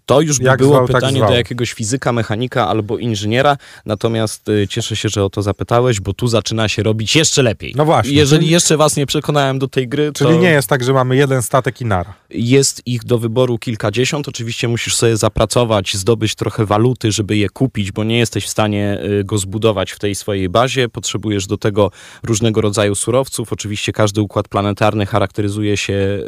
To 0.06 0.20
już 0.20 0.38
by 0.38 0.44
Jak 0.44 0.58
było 0.58 0.74
zwał, 0.74 0.86
tak 0.86 0.96
pytanie 0.96 1.18
zwał. 1.18 1.30
do 1.30 1.36
jakiegoś 1.36 1.72
fizyka, 1.72 2.12
mechanika 2.12 2.68
albo 2.68 2.98
inżyniera, 2.98 3.56
natomiast 3.86 4.48
y, 4.48 4.66
cieszę 4.68 4.96
się, 4.96 5.08
że 5.08 5.24
o 5.24 5.30
to 5.30 5.42
zapytałeś, 5.42 6.00
bo 6.00 6.12
tu 6.12 6.26
zaczyna 6.26 6.68
się 6.68 6.82
robić 6.82 7.16
jeszcze 7.16 7.42
lepiej. 7.42 7.72
No 7.76 7.84
właśnie. 7.84 8.12
Jeżeli 8.12 8.42
czyli, 8.42 8.52
jeszcze 8.52 8.76
was 8.76 8.96
nie 8.96 9.06
przekonałem 9.06 9.58
do 9.58 9.68
tej 9.68 9.88
gry, 9.88 10.12
czyli 10.12 10.30
to... 10.30 10.40
nie 10.40 10.50
jest 10.50 10.68
tak, 10.68 10.84
że 10.84 10.92
mamy 10.92 11.16
jeden 11.16 11.42
statek 11.42 11.80
i 11.80 11.84
nara. 11.84 12.14
Jest 12.30 12.82
ich 12.86 13.04
do 13.04 13.18
wyboru 13.18 13.58
kilkadziesiąt. 13.58 14.28
Oczywiście 14.28 14.68
musisz 14.68 14.96
sobie 14.96 15.16
zapracować, 15.16 15.96
zdobyć 15.96 16.34
trochę 16.34 16.66
waluty, 16.66 17.12
żeby 17.12 17.36
je 17.36 17.48
kupić, 17.48 17.92
bo 17.92 18.04
nie 18.04 18.18
jesteś 18.18 18.44
w 18.44 18.48
stanie 18.48 18.98
y, 19.20 19.24
go 19.24 19.38
zbudować 19.38 19.92
w 19.92 19.98
tej 19.98 20.14
swojej 20.14 20.48
bazie. 20.48 20.88
Potrzebujesz 20.88 21.46
do 21.46 21.58
tego 21.58 21.90
różnego 22.22 22.60
rodzaju 22.60 22.94
surowców. 22.94 23.52
Oczywiście 23.52 23.92
każdy 23.92 24.20
układ 24.20 24.48
planetarny 24.48 25.06
charakteryzuje 25.06 25.76
się 25.76 26.18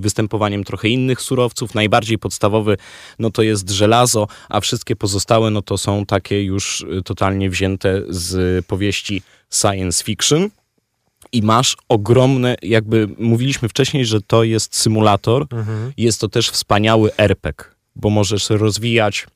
występowaniem 0.00 0.64
trochę 0.64 0.88
innych 0.88 1.20
surowców. 1.20 1.74
Najbardziej 1.74 2.18
podstawowy 2.30 2.76
no 3.18 3.30
to 3.30 3.42
jest 3.42 3.70
żelazo, 3.70 4.28
a 4.48 4.60
wszystkie 4.60 4.96
pozostałe 4.96 5.50
no 5.50 5.62
to 5.62 5.78
są 5.78 6.06
takie 6.06 6.44
już 6.44 6.80
y, 6.80 7.02
totalnie 7.04 7.50
wzięte 7.50 8.02
z 8.08 8.66
powieści 8.66 9.22
science 9.50 10.04
fiction. 10.04 10.50
I 11.32 11.42
masz 11.42 11.76
ogromne, 11.88 12.56
jakby 12.62 13.08
mówiliśmy 13.18 13.68
wcześniej, 13.68 14.06
że 14.06 14.20
to 14.20 14.44
jest 14.44 14.76
symulator, 14.76 15.46
jest 15.96 16.20
to 16.20 16.28
też 16.28 16.50
wspaniały 16.50 17.10
RPG, 17.16 17.64
bo 17.96 18.10
możesz 18.10 18.50
rozwijać 18.50 19.26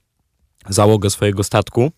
załogę 0.69 1.11
swojego 1.11 1.45
statku, 1.45 1.93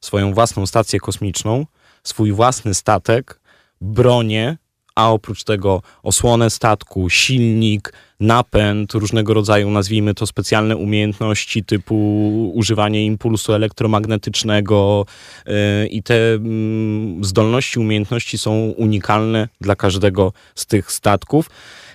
swoją 0.00 0.34
własną 0.34 0.66
stację 0.66 1.00
kosmiczną, 1.00 1.66
swój 2.04 2.32
własny 2.32 2.74
statek, 2.74 3.40
bronię, 3.80 4.56
a 4.94 5.12
oprócz 5.12 5.44
tego 5.44 5.82
osłonę 6.02 6.50
statku, 6.50 7.10
silnik, 7.10 7.92
napęd, 8.20 8.92
różnego 8.92 9.34
rodzaju, 9.34 9.70
nazwijmy 9.70 10.14
to 10.14 10.26
specjalne 10.26 10.76
umiejętności 10.76 11.64
typu 11.64 12.52
używanie 12.54 13.06
impulsu 13.06 13.52
elektromagnetycznego 13.52 15.06
yy, 15.46 15.86
i 15.86 16.02
te 16.02 16.32
mm, 16.32 17.24
zdolności, 17.24 17.78
umiejętności 17.78 18.38
są 18.38 18.52
unikalne 18.76 19.48
dla 19.60 19.76
każdego 19.76 20.32
z 20.54 20.66
tych 20.66 20.92
statków. 20.92 21.50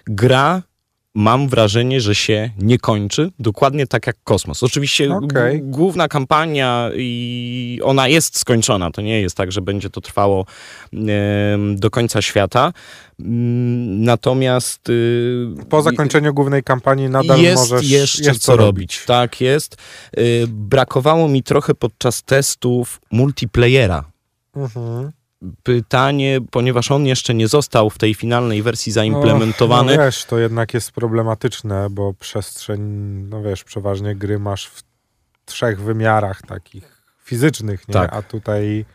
Gra 0.05 0.61
mam 1.19 1.47
wrażenie, 1.49 2.01
że 2.01 2.15
się 2.15 2.49
nie 2.57 2.77
kończy, 2.77 3.31
dokładnie 3.39 3.87
tak 3.87 4.07
jak 4.07 4.15
kosmos. 4.23 4.63
Oczywiście 4.63 5.07
g- 5.07 5.59
główna 5.63 6.07
kampania 6.07 6.89
i 6.95 7.79
ona 7.83 8.07
jest 8.07 8.39
skończona, 8.39 8.91
to 8.91 9.01
nie 9.01 9.21
jest 9.21 9.35
tak, 9.37 9.51
że 9.51 9.61
będzie 9.61 9.89
to 9.89 10.01
trwało 10.01 10.45
em, 10.93 11.79
do 11.79 11.89
końca 11.89 12.21
świata. 12.21 12.73
Mm, 13.19 14.03
Natomiast 14.03 14.89
y, 14.89 15.47
Po 15.69 15.81
zakończeniu 15.81 16.33
głównej 16.33 16.63
kampanii 16.63 17.09
nadal 17.09 17.39
jest 17.41 17.71
możesz 17.71 17.89
jeszcze 17.89 18.23
jest 18.23 18.41
co 18.41 18.55
robić. 18.55 19.03
Tak 19.05 19.41
jest. 19.41 19.77
Y, 20.17 20.45
Brakowało 20.47 21.27
mi 21.27 21.43
trochę 21.43 21.75
podczas 21.75 22.23
testów 22.23 23.01
multiplayera. 23.11 24.03
Mhm. 24.55 25.11
Pytanie, 25.63 26.39
ponieważ 26.51 26.91
on 26.91 27.05
jeszcze 27.05 27.33
nie 27.33 27.47
został 27.47 27.89
w 27.89 27.97
tej 27.97 28.13
finalnej 28.13 28.63
wersji 28.63 28.91
zaimplementowany. 28.91 29.97
No 29.97 30.03
wiesz, 30.03 30.25
to 30.25 30.39
jednak 30.39 30.73
jest 30.73 30.91
problematyczne, 30.91 31.87
bo 31.89 32.13
przestrzeń, 32.13 32.81
no 33.29 33.41
wiesz, 33.41 33.63
przeważnie 33.63 34.15
gry 34.15 34.39
masz 34.39 34.67
w 34.67 34.83
trzech 35.45 35.81
wymiarach 35.81 36.41
takich 36.41 36.98
fizycznych, 37.29 37.87
nie? 37.87 37.93
Tak. 37.93 38.13
A 38.13 38.21
tutaj 38.21 38.85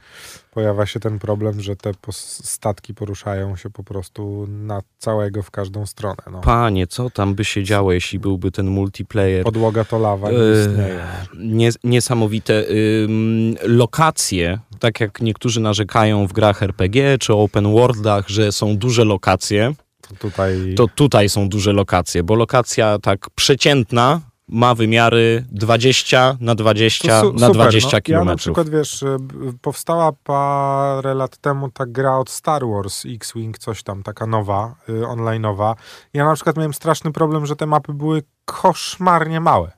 pojawia 0.50 0.87
się 0.87 1.00
ten 1.00 1.19
problem, 1.19 1.61
że 1.61 1.76
te 1.76 1.93
statki 2.12 2.95
poruszają 2.95 3.57
się 3.57 3.71
po 3.71 3.85
prostu 3.85 4.47
na 4.49 4.81
całego 4.99 5.43
w 5.43 5.50
każdą 5.50 5.87
stronę. 5.87 6.23
No. 6.33 6.41
Panie, 6.41 6.87
co 6.87 7.11
tam 7.11 7.35
by 7.35 7.45
się 7.45 7.62
działo, 7.64 7.93
jeśli 7.93 8.19
byłby 8.19 8.50
ten 8.50 8.67
multiplayer? 8.67 9.45
Podłoga 9.45 9.85
to 9.85 9.99
lawa, 9.99 10.31
nie 10.31 10.38
Eee, 10.38 10.61
istnieje. 10.69 11.05
Nie, 11.38 11.71
niesamowite. 11.85 12.64
Ym, 13.05 13.57
lokacje, 13.62 14.59
tak 14.79 15.00
jak 15.00 15.21
niektórzy 15.21 15.61
narzekają 15.61 16.26
w 16.26 16.33
grach 16.33 16.62
RPG 16.62 17.19
czy 17.19 17.35
open 17.35 17.73
worldach, 17.73 18.29
że 18.29 18.53
są 18.53 18.76
duże 18.76 19.05
lokacje, 19.05 19.75
To 20.09 20.14
tutaj 20.14 20.75
to 20.76 20.88
tutaj 20.88 21.29
są 21.29 21.49
duże 21.49 21.73
lokacje, 21.73 22.23
bo 22.23 22.35
lokacja 22.35 22.99
tak 22.99 23.31
przeciętna 23.35 24.21
ma 24.49 24.75
wymiary 24.75 25.45
20 25.53 26.37
na 26.41 26.55
20 26.55 27.21
su- 27.21 27.33
na 27.33 27.47
super, 27.47 27.53
20 27.63 27.97
no. 28.09 28.15
Ja 28.15 28.25
na 28.25 28.37
przykład, 28.37 28.69
wiesz, 28.69 29.05
b- 29.21 29.53
powstała 29.63 30.13
parę 30.13 31.15
lat 31.15 31.37
temu 31.37 31.71
ta 31.71 31.87
gra 31.87 32.19
od 32.19 32.31
Star 32.31 32.63
Wars, 32.67 33.03
X-Wing, 33.07 33.59
coś 33.59 33.83
tam, 33.83 34.03
taka 34.03 34.27
nowa, 34.27 34.75
y, 34.89 34.93
online'owa. 34.93 35.75
Ja 36.15 36.25
na 36.25 36.35
przykład 36.35 36.57
miałem 36.57 36.75
straszny 36.75 37.13
problem, 37.13 37.47
że 37.47 37.57
te 37.57 37.67
mapy 37.67 37.93
były 37.95 38.23
koszmarnie 38.45 39.41
małe. 39.41 39.73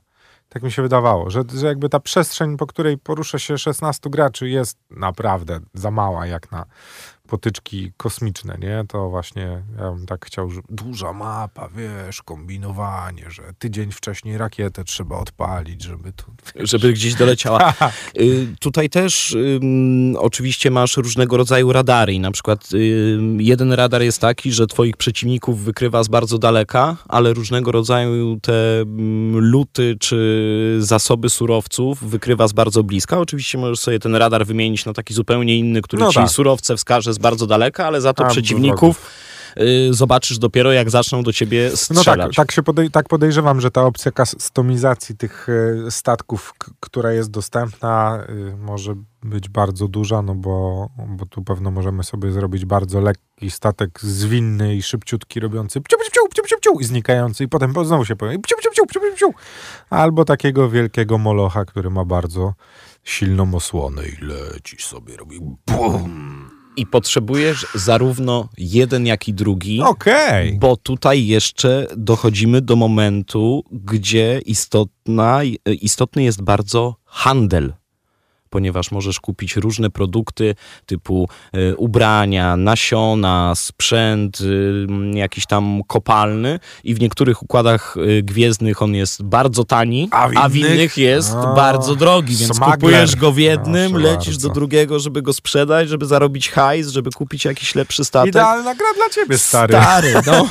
Tak 0.49 0.63
mi 0.63 0.71
się 0.71 0.81
wydawało, 0.81 1.29
że, 1.29 1.43
że 1.55 1.67
jakby 1.67 1.89
ta 1.89 1.99
przestrzeń, 1.99 2.57
po 2.57 2.67
której 2.67 2.97
porusza 2.97 3.39
się 3.39 3.57
16 3.57 4.09
graczy 4.09 4.49
jest 4.49 4.77
naprawdę 4.89 5.59
za 5.73 5.91
mała 5.91 6.25
jak 6.25 6.51
na 6.51 6.65
potyczki 7.27 7.91
kosmiczne, 7.97 8.57
nie? 8.61 8.83
To 8.87 9.09
właśnie 9.09 9.63
ja 9.77 9.91
bym 9.91 10.05
tak 10.05 10.25
chciał, 10.25 10.49
że 10.49 10.61
duża 10.69 11.13
mapa, 11.13 11.69
wiesz, 11.75 12.21
kombinowanie, 12.21 13.31
że 13.31 13.43
tydzień 13.59 13.91
wcześniej 13.91 14.37
rakietę 14.37 14.83
trzeba 14.83 15.17
odpalić, 15.17 15.83
żeby 15.83 16.11
tu... 16.13 16.25
żeby 16.55 16.93
gdzieś 16.93 17.15
doleciała. 17.15 17.73
Y, 18.19 18.55
Tutaj 18.59 18.89
też 18.89 19.31
ym, 19.33 20.15
oczywiście 20.19 20.71
masz 20.71 20.97
różnego 20.97 21.37
rodzaju 21.37 21.73
radary. 21.73 22.13
I 22.13 22.19
na 22.19 22.31
przykład 22.31 22.69
ym, 22.73 23.41
jeden 23.41 23.73
radar 23.73 24.01
jest 24.01 24.21
taki, 24.21 24.51
że 24.51 24.67
twoich 24.67 24.97
przeciwników 24.97 25.63
wykrywa 25.63 26.03
z 26.03 26.07
bardzo 26.07 26.37
daleka, 26.37 26.97
ale 27.07 27.33
różnego 27.33 27.71
rodzaju 27.71 28.39
te 28.41 28.85
luty 29.33 29.95
czy 29.99 30.77
zasoby 30.79 31.29
surowców 31.29 32.09
wykrywa 32.09 32.47
z 32.47 32.53
bardzo 32.53 32.83
bliska. 32.83 33.19
Oczywiście 33.19 33.57
możesz 33.57 33.79
sobie 33.79 33.99
ten 33.99 34.15
radar 34.15 34.45
wymienić 34.45 34.85
na 34.85 34.93
taki 34.93 35.13
zupełnie 35.13 35.57
inny, 35.57 35.81
który 35.81 36.03
No 36.03 36.09
ci 36.09 36.15
tak. 36.15 36.29
surowce 36.29 36.77
wskaże 36.77 37.13
z 37.17 37.19
bardzo 37.19 37.47
daleka, 37.47 37.85
ale 37.87 38.01
za 38.01 38.13
to 38.13 38.25
A, 38.25 38.29
przeciwników 38.29 39.11
y, 39.59 39.93
zobaczysz 39.93 40.37
dopiero 40.39 40.71
jak 40.71 40.89
zaczną 40.89 41.23
do 41.23 41.33
ciebie 41.33 41.69
No 41.71 41.77
strzelać. 41.77 42.35
tak, 42.35 42.47
tak, 42.47 42.51
się 42.55 42.61
podej- 42.63 42.89
tak 42.91 43.07
podejrzewam, 43.07 43.61
że 43.61 43.71
ta 43.71 43.83
opcja 43.85 44.11
customizacji 44.11 45.17
tych 45.17 45.47
e, 45.87 45.91
statków, 45.91 46.53
która 46.79 47.11
jest 47.11 47.31
dostępna, 47.31 48.23
y, 48.29 48.57
może 48.57 48.95
być 49.23 49.49
bardzo 49.49 49.87
duża, 49.87 50.21
no 50.21 50.35
bo, 50.35 50.89
bo 51.07 51.25
tu 51.25 51.43
pewno 51.43 51.71
możemy 51.71 52.03
sobie 52.03 52.31
zrobić 52.31 52.65
bardzo 52.65 53.01
lekki 53.01 53.51
statek 53.51 53.99
zwinny 54.01 54.75
i 54.75 54.81
szybciutki, 54.83 55.39
robiący 55.39 55.81
pciu, 55.81 55.97
pciu, 55.97 56.11
pciu, 56.29 56.43
pciu, 56.43 56.55
pciu, 56.59 56.79
i 56.79 56.83
znikający 56.83 57.43
i 57.43 57.47
potem 57.47 57.73
znowu 57.85 58.05
się 58.05 58.15
pojawi 58.15 58.39
pciu, 58.39 58.55
pciu, 58.59 58.69
pciu, 58.71 58.85
pciu, 58.85 58.99
pciu. 59.15 59.33
Albo 59.89 60.25
takiego 60.25 60.69
wielkiego 60.69 61.17
molocha, 61.17 61.65
który 61.65 61.89
ma 61.89 62.05
bardzo 62.05 62.53
silną 63.03 63.55
osłonę 63.55 64.01
i 64.07 64.25
leci 64.25 64.77
sobie, 64.79 65.17
robi 65.17 65.39
bum. 65.67 66.46
I 66.77 66.85
potrzebujesz 66.85 67.65
zarówno 67.75 68.49
jeden, 68.57 69.05
jak 69.05 69.27
i 69.27 69.33
drugi. 69.33 69.81
Okej. 69.81 70.57
Bo 70.59 70.77
tutaj 70.77 71.27
jeszcze 71.27 71.87
dochodzimy 71.97 72.61
do 72.61 72.75
momentu, 72.75 73.63
gdzie 73.71 74.41
istotna, 74.45 75.41
istotny 75.81 76.23
jest 76.23 76.41
bardzo 76.41 76.95
handel. 77.05 77.73
Ponieważ 78.57 78.91
możesz 78.91 79.19
kupić 79.19 79.55
różne 79.55 79.89
produkty 79.89 80.55
typu 80.85 81.29
e, 81.53 81.75
ubrania, 81.75 82.57
nasiona, 82.57 83.53
sprzęt, 83.55 84.41
y, 84.41 84.87
jakiś 85.13 85.45
tam 85.45 85.81
kopalny 85.87 86.59
i 86.83 86.93
w 86.95 86.99
niektórych 86.99 87.43
układach 87.43 87.95
e, 88.19 88.21
gwiezdnych 88.23 88.81
on 88.81 88.95
jest 88.95 89.23
bardzo 89.23 89.63
tani, 89.63 90.07
A 90.11 90.27
w 90.29 90.31
a 90.37 90.49
w 90.49 90.55
innych? 90.55 90.71
innych 90.73 90.97
jest 90.97 91.33
O, 91.33 91.53
bardzo 91.55 91.95
drogi, 91.95 92.35
więc 92.35 92.55
smuggler. 92.55 92.73
kupujesz 92.75 93.15
go 93.15 93.31
w 93.31 93.37
jednym, 93.37 93.91
Proszę 93.91 94.07
lecisz 94.07 94.33
bardzo. 94.35 94.47
do 94.47 94.53
drugiego, 94.53 94.99
żeby 94.99 95.21
go 95.21 95.33
sprzedać, 95.33 95.89
żeby 95.89 96.05
zarobić 96.05 96.49
hajs, 96.49 96.87
żeby 96.87 97.09
kupić 97.11 97.45
jakiś 97.45 97.75
lepszy 97.75 98.05
statek. 98.05 98.29
Idealna 98.29 98.75
gra 98.75 98.87
dla 98.95 99.09
ciebie, 99.09 99.37
stary. 99.37 99.73
Stary, 99.73 100.13
no. 100.25 100.47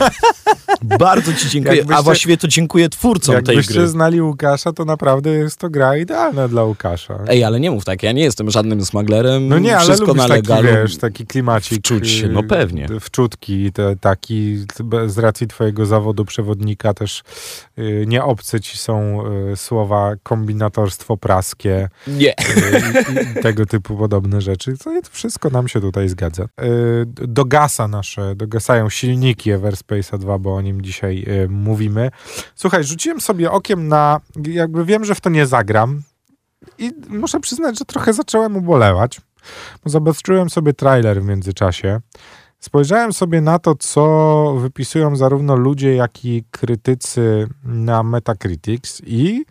Bardzo 0.99 1.33
ci 1.35 1.49
dziękuję. 1.49 1.77
Jakbyście- 1.77 1.99
A 1.99 2.03
właściwie 2.03 2.37
to 2.37 2.49
dziękuję 2.49 2.89
twórcom 2.89 3.35
tej 3.35 3.57
Jakbyście 3.57 3.75
gry. 3.81 3.89
znali 3.89 4.23
Łukasza, 4.23 4.73
to 4.73 4.85
naprawdę 4.85 5.31
jest 5.31 5.57
to 5.61 5.71
gra 5.71 5.97
idealna 5.97 6.49
dla 6.49 6.65
Łukasza. 6.65 7.19
Ej, 7.29 7.45
ale 7.45 7.61
nie 7.61 7.71
mów 7.71 7.85
tak, 7.85 7.96
ja 8.03 8.13
nie 8.13 8.23
jestem 8.23 8.51
żadnym 8.51 8.85
smaglerem. 8.85 9.49
No 9.49 9.59
nie, 9.59 9.77
ale 9.77 9.85
wszystko 9.85 10.07
lubisz 10.07 10.23
na 10.23 10.29
taki, 10.29 10.49
legalu. 10.49 10.69
wiesz, 10.69 10.97
taki 10.97 11.27
klimacik. 11.27 11.79
Wczuć 11.79 12.11
się, 12.11 12.27
y, 12.27 12.29
no 12.29 12.43
pewnie. 12.43 12.89
Wczutki, 13.01 13.73
te, 13.73 13.97
taki 13.97 14.65
z 15.07 15.19
racji 15.19 15.47
twojego 15.47 15.87
zawodu 15.87 16.25
przewodnika 16.25 16.95
też 16.95 17.23
y, 17.79 18.05
nie 18.09 18.25
obce 18.25 18.61
ci 18.61 18.79
są 18.79 19.23
y, 19.53 19.57
słowa 19.57 20.13
kombinatorstwo 20.23 21.17
praskie 21.17 21.89
Nie. 22.07 22.35
y, 23.39 23.43
tego 23.43 23.67
typu 23.67 23.97
podobne 23.97 24.41
rzeczy. 24.41 24.79
To 24.79 25.03
to 25.03 25.11
wszystko 25.11 25.51
nam 25.51 25.69
się 25.69 25.81
tutaj 25.81 26.09
zgadza. 26.09 26.49
Dogasa 27.07 27.89
nasze, 27.89 28.35
dogasają 28.35 28.91
silniki 28.91 29.53
Everspace'a 29.53 30.19
2, 30.19 30.39
bo 30.39 30.55
o 30.57 30.61
nim 30.61 30.83
dzisiaj 30.83 31.27
mówimy. 31.49 32.11
Słuchaj, 32.55 32.85
rzuciłem 32.85 33.21
sobie 33.21 33.51
okiem 33.51 33.89
na, 33.89 34.21
jakby 34.49 34.85
wiem, 34.85 35.05
że 35.05 35.15
w 35.15 35.21
to 35.21 35.31
nie 35.31 35.47
zagram 35.47 36.03
i 36.79 36.93
muszę 37.09 37.41
przyznać, 37.41 37.79
że 37.79 37.85
trochę 37.85 38.13
zacząłem 38.13 38.57
ubolewać, 38.57 39.21
bo 39.85 39.91
zobaczyłem 39.91 40.51
sobie 40.51 40.73
trailer 40.73 41.23
w 41.23 41.25
międzyczasie. 41.25 42.01
Spojrzałem 42.59 43.13
sobie 43.13 43.41
na 43.41 43.59
to, 43.59 43.75
co 43.75 44.55
wypisują 44.59 45.17
zarówno 45.17 45.57
ludzie, 45.57 45.95
jak 45.95 46.25
i 46.25 46.45
krytycy 46.51 47.49
na 47.65 48.03
Metacritics 48.03 49.03
i 49.07 49.45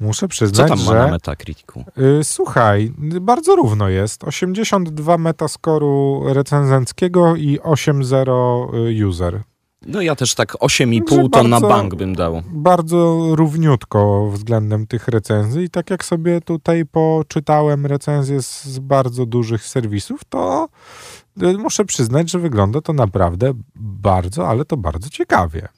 muszę 0.00 0.20
Co 0.20 0.28
przyznać, 0.28 0.68
tam 0.68 0.78
ma 0.78 0.84
że... 0.84 0.94
na 0.94 1.08
Metacriticu? 1.10 1.84
Y, 2.20 2.24
Słuchaj, 2.24 2.92
bardzo 3.20 3.56
równo 3.56 3.88
jest. 3.88 4.24
82 4.24 5.18
metaskoru 5.18 6.22
recenzenckiego 6.26 7.36
i 7.36 7.58
8.0 7.58 9.00
y, 9.00 9.06
user. 9.06 9.42
No 9.86 10.02
ja 10.02 10.16
też 10.16 10.34
tak 10.34 10.52
8,5 10.52 11.22
Że 11.22 11.28
to 11.28 11.42
na 11.42 11.60
bank 11.60 11.94
bym 11.94 12.14
dał. 12.14 12.42
Bardzo 12.52 13.28
równiutko 13.32 14.30
względem 14.32 14.86
tych 14.86 15.08
recenzji. 15.08 15.62
I 15.62 15.70
tak 15.70 15.90
jak 15.90 16.04
sobie 16.04 16.40
tutaj 16.40 16.86
poczytałem 16.86 17.86
recenzje 17.86 18.42
z, 18.42 18.78
bardzo 18.78 19.26
dużych 19.26 19.66
serwisów, 19.66 20.20
to 20.28 20.68
y, 21.42 21.58
muszę 21.58 21.84
przyznać, 21.84 22.30
że 22.30 22.38
wygląda 22.38 22.80
to 22.80 22.92
naprawdę 22.92 23.52
bardzo, 23.76 24.48
ale 24.48 24.64
to 24.64 24.76
bardzo 24.76 25.10
ciekawie. 25.10 25.68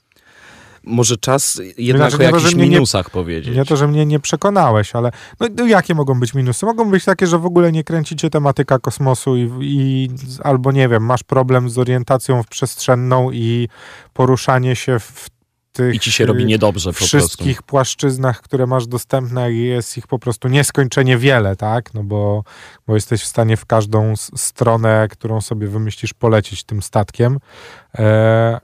Może 0.86 1.16
czas 1.16 1.60
jednak 1.78 2.10
Znaczy, 2.10 2.16
o 2.16 2.26
nie 2.26 2.30
to, 2.30 2.36
jakichś 2.36 2.54
mnie 2.54 2.64
nie- 2.64 2.70
minusach 2.70 3.10
powiedzieć. 3.10 3.56
Nie 3.56 3.64
to, 3.64 3.76
że 3.76 3.88
mnie 3.88 4.06
nie 4.06 4.20
przekonałeś, 4.20 4.94
ale 4.94 5.10
no, 5.40 5.46
no 5.56 5.66
jakie 5.66 5.94
mogą 5.94 6.20
być 6.20 6.34
minusy? 6.34 6.66
Mogą 6.66 6.90
być 6.90 7.04
takie, 7.04 7.26
że 7.26 7.38
w 7.38 7.46
ogóle 7.46 7.72
nie 7.72 7.84
kręcicie 7.84 8.30
tematyka 8.30 8.78
kosmosu 8.78 9.36
i, 9.36 9.50
i 9.60 10.08
albo 10.42 10.72
nie 10.72 10.88
wiem, 10.88 11.04
masz 11.04 11.22
problem 11.22 11.70
z 11.70 11.78
orientacją 11.78 12.42
w 12.42 12.48
przestrzenną 12.48 13.30
i 13.30 13.68
poruszanie 14.12 14.76
się 14.76 14.98
w 14.98 15.28
tych 15.72 15.94
I 15.94 16.00
ci 16.00 16.12
się 16.12 16.26
robi 16.26 16.44
niedobrze 16.46 16.90
po 16.92 16.98
prostu. 16.98 17.18
wszystkich 17.18 17.62
płaszczyznach, 17.62 18.40
które 18.42 18.66
masz 18.66 18.86
dostępne 18.86 19.52
i 19.52 19.64
jest 19.66 19.98
ich 19.98 20.06
po 20.06 20.18
prostu 20.18 20.48
nieskończenie 20.48 21.18
wiele, 21.18 21.56
tak? 21.56 21.94
No 21.94 22.02
bo, 22.04 22.44
bo 22.86 22.94
jesteś 22.94 23.22
w 23.22 23.26
stanie 23.26 23.56
w 23.56 23.66
każdą 23.66 24.14
stronę, 24.36 25.08
którą 25.10 25.40
sobie 25.40 25.66
wymyślisz, 25.68 26.14
polecieć 26.14 26.64
tym 26.64 26.82
statkiem. 26.82 27.38
E, 27.98 28.60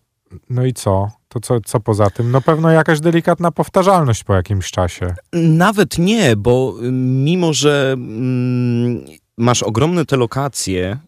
no 0.50 0.64
i 0.64 0.72
co? 0.72 1.10
To 1.32 1.40
co, 1.40 1.60
co 1.60 1.80
poza 1.80 2.10
tym? 2.10 2.30
No 2.30 2.40
pewno 2.40 2.70
jakaś 2.70 3.00
delikatna 3.00 3.50
powtarzalność 3.50 4.24
po 4.24 4.34
jakimś 4.34 4.70
czasie. 4.70 5.14
Nawet 5.32 5.98
nie, 5.98 6.36
bo 6.36 6.74
y, 6.82 6.92
mimo, 6.92 7.52
że 7.52 7.92
mm, 7.92 9.04
masz 9.38 9.62
ogromne 9.62 10.04
te 10.06 10.16
lokacje, 10.16 10.98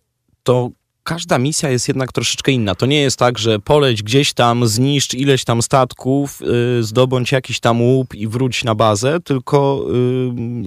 to 0.42 0.70
każda 1.02 1.38
misja 1.38 1.70
jest 1.70 1.88
jednak 1.88 2.12
troszeczkę 2.12 2.52
inna. 2.52 2.74
To 2.74 2.86
nie 2.86 3.00
jest 3.00 3.18
tak, 3.18 3.38
że 3.38 3.58
poleć 3.58 4.02
gdzieś 4.02 4.32
tam, 4.32 4.66
zniszcz 4.66 5.14
ileś 5.14 5.44
tam 5.44 5.62
statków, 5.62 6.42
y, 6.78 6.82
zdobądź 6.82 7.32
jakiś 7.32 7.60
tam 7.60 7.82
łup 7.82 8.14
i 8.14 8.28
wróć 8.28 8.64
na 8.64 8.74
bazę, 8.74 9.20
tylko 9.20 9.86
y, 9.90 9.92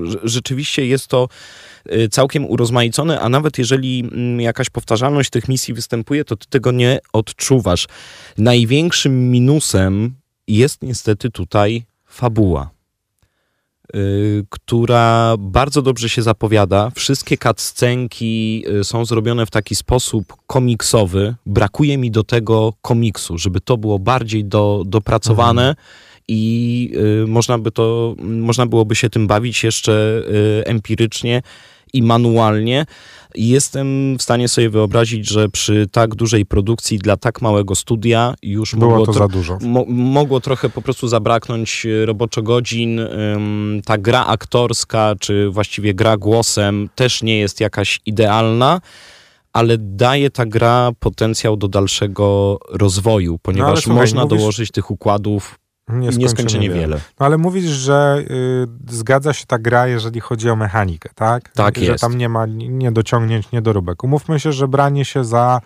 rze- 0.03 0.19
rzeczywiście 0.23 0.85
jest 0.85 1.07
to 1.07 1.27
y, 1.91 2.09
całkiem 2.09 2.45
urozmaicone, 2.45 3.19
a 3.19 3.29
nawet 3.29 3.57
jeżeli 3.57 3.99
mm, 3.99 4.41
jakaś 4.41 4.69
powtarzalność 4.69 5.29
tych 5.29 5.47
misji 5.47 5.73
występuje, 5.73 6.25
to 6.25 6.35
ty 6.35 6.47
tego 6.49 6.71
nie 6.71 6.99
odczuwasz. 7.13 7.87
Największym 8.37 9.31
minusem 9.31 10.15
jest 10.47 10.81
niestety 10.81 11.31
tutaj 11.31 11.85
fabuła 12.05 12.74
która 14.49 15.35
bardzo 15.39 15.81
dobrze 15.81 16.09
się 16.09 16.21
zapowiada. 16.21 16.91
Wszystkie 16.95 17.37
cutscenki 17.37 18.63
y, 18.79 18.83
są 18.83 19.05
zrobione 19.05 19.45
w 19.45 19.51
taki 19.51 19.75
sposób 19.75 20.33
komiksowy. 20.47 21.35
Brakuje 21.45 21.97
mi 21.97 22.11
do 22.11 22.23
tego 22.23 22.73
komiksu, 22.81 23.37
żeby 23.37 23.61
to 23.61 23.77
było 23.77 23.99
bardziej 23.99 24.45
do, 24.45 24.83
dopracowane 24.85 25.75
i 26.27 26.91
y, 27.23 27.27
można, 27.27 27.57
by 27.57 27.71
to, 27.71 28.15
można 28.19 28.65
byłoby 28.65 28.95
się 28.95 29.09
tym 29.09 29.27
bawić 29.27 29.63
jeszcze 29.63 30.23
y, 30.61 30.65
empirycznie 30.65 31.41
i 31.93 32.03
manualnie. 32.03 32.85
Jestem 33.35 34.17
w 34.17 34.21
stanie 34.21 34.47
sobie 34.47 34.69
wyobrazić, 34.69 35.29
że 35.29 35.49
przy 35.49 35.87
tak 35.91 36.15
dużej 36.15 36.45
produkcji 36.45 36.97
dla 36.99 37.17
tak 37.17 37.41
małego 37.41 37.75
studia 37.75 38.33
już 38.43 38.75
Było 38.75 38.91
mogło 38.91 39.05
to 39.05 39.13
za 39.13 39.27
dużo. 39.27 39.57
Mo- 39.61 39.85
mogło 39.87 40.39
trochę 40.39 40.69
po 40.69 40.81
prostu 40.81 41.07
zabraknąć 41.07 41.85
e, 41.85 42.05
roboczo 42.05 42.41
godzin. 42.41 42.99
Ta 43.85 43.97
gra 43.97 44.25
aktorska, 44.25 45.13
czy 45.19 45.49
właściwie 45.49 45.93
gra 45.93 46.17
głosem 46.17 46.89
też 46.95 47.23
nie 47.23 47.39
jest 47.39 47.59
jakaś 47.59 47.99
idealna, 48.05 48.81
ale 49.53 49.77
daje 49.77 50.29
ta 50.29 50.45
gra 50.45 50.91
potencjał 50.99 51.57
do 51.57 51.67
dalszego 51.67 52.59
rozwoju, 52.69 53.39
ponieważ 53.41 53.81
słuchaj, 53.83 54.01
można 54.01 54.21
mówisz- 54.23 54.37
dołożyć 54.39 54.71
tych 54.71 54.91
układów 54.91 55.59
Nieskończenie 55.89 56.23
nieskończenie 56.23 56.69
wiele. 56.69 56.81
wiele. 56.81 56.99
No 57.19 57.25
ale 57.25 57.37
mówisz, 57.37 57.65
że 57.65 58.17
y, 58.89 58.93
zgadza 58.95 59.33
się 59.33 59.45
ta 59.45 59.59
gra, 59.59 59.87
jeżeli 59.87 60.19
chodzi 60.19 60.49
o 60.49 60.55
mechanikę, 60.55 61.09
tak? 61.15 61.49
Tak 61.49 61.77
że 61.77 61.85
jest. 61.85 62.01
tam 62.01 62.17
nie 62.17 62.29
ma 62.29 62.45
ni- 62.45 62.69
niedociągnięć, 62.69 63.51
niedoróbek. 63.51 64.03
Umówmy 64.03 64.39
się, 64.39 64.51
że 64.51 64.67
branie 64.67 65.05
się 65.05 65.25
za 65.25 65.61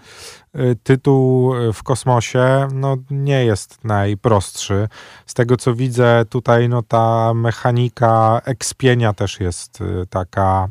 y, 0.55 0.75
tytuł 0.83 1.55
y, 1.55 1.73
w 1.73 1.83
kosmosie 1.83 2.67
no, 2.73 2.97
nie 3.11 3.45
jest 3.45 3.83
najprostszy. 3.83 4.87
Z 5.25 5.33
tego 5.33 5.57
co 5.57 5.73
widzę 5.75 6.25
tutaj, 6.29 6.69
no 6.69 6.83
ta 6.83 7.33
mechanika 7.33 8.41
ekspienia 8.45 9.13
też 9.13 9.39
jest 9.39 9.81
y, 9.81 10.05
taka 10.09 10.67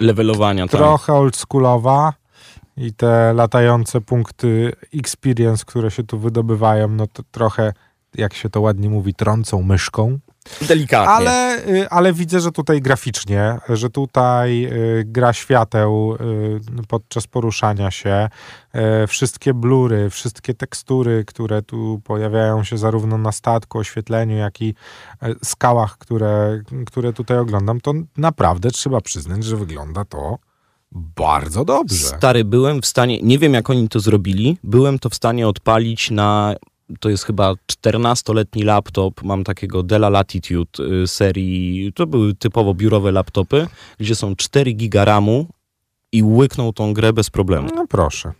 Levelowania, 0.00 0.66
tak. 0.66 0.70
trochę 0.80 1.12
oldschoolowa 1.12 2.12
i 2.76 2.92
te 2.92 3.32
latające 3.32 4.00
punkty 4.00 4.72
experience, 4.94 5.64
które 5.66 5.90
się 5.90 6.02
tu 6.04 6.18
wydobywają, 6.18 6.88
no 6.88 7.06
to 7.06 7.22
trochę, 7.30 7.72
jak 8.14 8.34
się 8.34 8.50
to 8.50 8.60
ładnie 8.60 8.90
mówi, 8.90 9.14
trącą 9.14 9.62
myszką. 9.62 10.18
Delikatnie. 10.68 11.08
Ale, 11.08 11.66
y, 11.68 11.88
ale 11.90 12.12
widzę, 12.12 12.40
że 12.40 12.52
tutaj 12.52 12.82
graficznie, 12.82 13.58
że 13.68 13.90
tutaj 13.90 14.64
y, 14.64 15.04
gra 15.06 15.32
świateł 15.32 16.14
y, 16.80 16.86
podczas 16.88 17.26
poruszania 17.26 17.90
się, 17.90 18.28
wszystkie 19.08 19.54
blury, 19.54 20.10
wszystkie 20.10 20.54
tekstury, 20.54 21.24
które 21.26 21.62
tu 21.62 22.00
pojawiają 22.04 22.64
się 22.64 22.78
zarówno 22.78 23.18
na 23.18 23.32
statku, 23.32 23.78
oświetleniu, 23.78 24.36
jak 24.36 24.60
i 24.60 24.74
y, 25.22 25.34
skałach, 25.44 25.98
które, 25.98 26.62
które 26.86 27.12
tutaj 27.12 27.38
oglądam, 27.38 27.80
to 27.80 27.92
naprawdę 28.16 28.70
trzeba 28.70 29.00
przyznać, 29.00 29.44
że 29.44 29.56
wygląda 29.56 30.04
to 30.04 30.38
Bardzo 30.94 31.64
dobrze. 31.64 32.06
Stary, 32.06 32.44
byłem 32.44 32.82
w 32.82 32.86
stanie, 32.86 33.22
nie 33.22 33.38
wiem 33.38 33.54
jak 33.54 33.70
oni 33.70 33.88
to 33.88 34.00
zrobili, 34.00 34.58
byłem 34.64 34.98
to 34.98 35.10
w 35.10 35.14
stanie 35.14 35.48
odpalić 35.48 36.10
na, 36.10 36.54
to 37.00 37.10
jest 37.10 37.24
chyba 37.24 37.52
14-letni 37.52 38.62
laptop, 38.62 39.22
mam 39.22 39.44
takiego 39.44 39.82
Della 39.82 40.08
Latitude 40.08 40.84
y, 41.02 41.06
serii, 41.06 41.92
to 41.92 42.06
były 42.06 42.34
typowo 42.34 42.74
biurowe 42.74 43.12
laptopy, 43.12 43.66
gdzie 43.98 44.14
są 44.14 44.36
4 44.36 44.72
giga 44.72 45.04
RAMu 45.04 45.46
i 46.12 46.22
łyknął 46.22 46.72
tą 46.72 46.94
grę 46.94 47.12
bez 47.12 47.30
problemu. 47.30 47.68
No 47.74 47.86
proszę. 47.86 48.32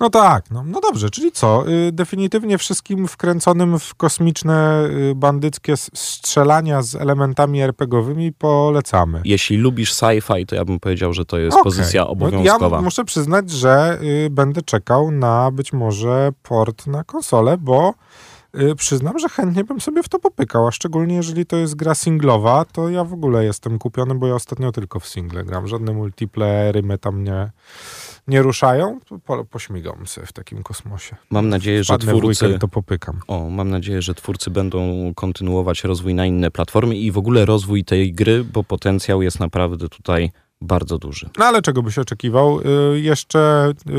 No 0.00 0.10
tak, 0.10 0.50
no, 0.50 0.64
no 0.66 0.80
dobrze, 0.80 1.10
czyli 1.10 1.32
co? 1.32 1.64
Y, 1.68 1.92
definitywnie 1.92 2.58
wszystkim 2.58 3.08
wkręconym 3.08 3.78
w 3.78 3.94
kosmiczne, 3.94 4.84
y, 5.10 5.14
bandyckie 5.14 5.76
strzelania 5.76 6.82
z 6.82 6.94
elementami 6.94 7.62
RPGowymi 7.62 8.32
polecamy. 8.32 9.22
Jeśli 9.24 9.56
lubisz 9.56 9.94
sci-fi, 9.94 10.46
to 10.46 10.54
ja 10.54 10.64
bym 10.64 10.80
powiedział, 10.80 11.12
że 11.12 11.24
to 11.24 11.38
jest 11.38 11.56
Okej. 11.56 11.64
pozycja 11.64 12.00
No, 12.00 12.08
obowiązkowa. 12.08 12.76
Ja 12.76 12.82
muszę 12.82 13.04
przyznać, 13.04 13.50
że 13.50 13.98
y, 14.02 14.30
będę 14.30 14.62
czekał 14.62 15.10
na 15.10 15.50
być 15.50 15.72
może 15.72 16.32
port 16.42 16.86
na 16.86 17.04
konsolę, 17.04 17.56
bo 17.58 17.94
przyznam, 18.76 19.18
że 19.18 19.28
chętnie 19.28 19.64
bym 19.64 19.80
sobie 19.80 20.02
w 20.02 20.08
to 20.08 20.18
popykał, 20.18 20.66
a 20.66 20.70
szczególnie 20.70 21.14
jeżeli 21.14 21.46
to 21.46 21.56
jest 21.56 21.74
gra 21.74 21.94
singlowa, 21.94 22.64
to 22.64 22.88
ja 22.88 23.04
w 23.04 23.12
ogóle 23.12 23.44
jestem 23.44 23.78
kupiony, 23.78 24.14
bo 24.14 24.26
ja 24.26 24.34
ostatnio 24.34 24.72
tylko 24.72 25.00
w 25.00 25.08
single 25.08 25.44
gram. 25.44 25.68
Żadne 25.68 25.92
multiplayery 25.92 26.82
mnie 26.82 26.98
tam 26.98 27.24
nie, 27.24 27.50
nie 28.28 28.42
ruszają. 28.42 29.00
To 29.06 29.18
Po, 29.18 29.44
pośmigam 29.44 30.06
sobie 30.06 30.26
w 30.26 30.32
takim 30.32 30.62
kosmosie. 30.62 31.16
Mam 31.30 31.48
nadzieję, 31.48 31.84
że 31.84 31.94
Wpadnę 31.94 32.14
w 32.14 32.18
twórcy... 32.18 32.58
to 32.58 32.68
popykam. 32.68 33.20
O, 33.26 33.50
mam 33.50 33.70
nadzieję, 33.70 34.02
że 34.02 34.14
twórcy 34.14 34.50
będą 34.50 35.12
kontynuować 35.14 35.84
rozwój 35.84 36.14
na 36.14 36.26
inne 36.26 36.50
platformy 36.50 36.96
i 36.96 37.10
w 37.10 37.18
ogóle 37.18 37.44
rozwój 37.44 37.84
tej 37.84 38.12
gry, 38.12 38.44
bo 38.44 38.64
potencjał 38.64 39.22
jest 39.22 39.40
naprawdę 39.40 39.88
tutaj 39.88 40.30
bardzo 40.60 40.98
duży. 40.98 41.30
No 41.38 41.44
ale 41.44 41.62
czego 41.62 41.82
byś 41.82 41.98
oczekiwał? 41.98 42.60
Y, 42.94 43.00
jeszcze, 43.00 43.72
y, 43.90 43.92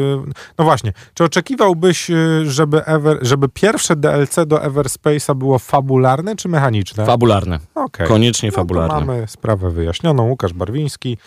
no 0.58 0.66
właśnie, 0.66 0.94
czy 1.14 1.24
oczekiwałbyś, 1.24 2.10
y, 2.10 2.52
żeby, 2.52 2.86
Ever, 2.86 3.18
żeby 3.22 3.50
pierwsze 3.50 3.96
DLC 3.96 4.36
do 4.48 4.58
Everspace'a 4.58 5.36
było 5.36 5.60
fabularne 5.60 6.36
czy 6.36 6.50
mechaniczne? 6.50 7.06
Fabularne. 7.06 7.60
Okej. 7.76 8.08
Koniecznie 8.08 8.50
No 8.50 8.56
fabularne. 8.56 9.06
mamy 9.06 9.28
sprawę 9.28 9.72
wyjaśnioną. 9.72 10.28
Łukasz 10.28 10.54
Barwiński, 10.54 11.18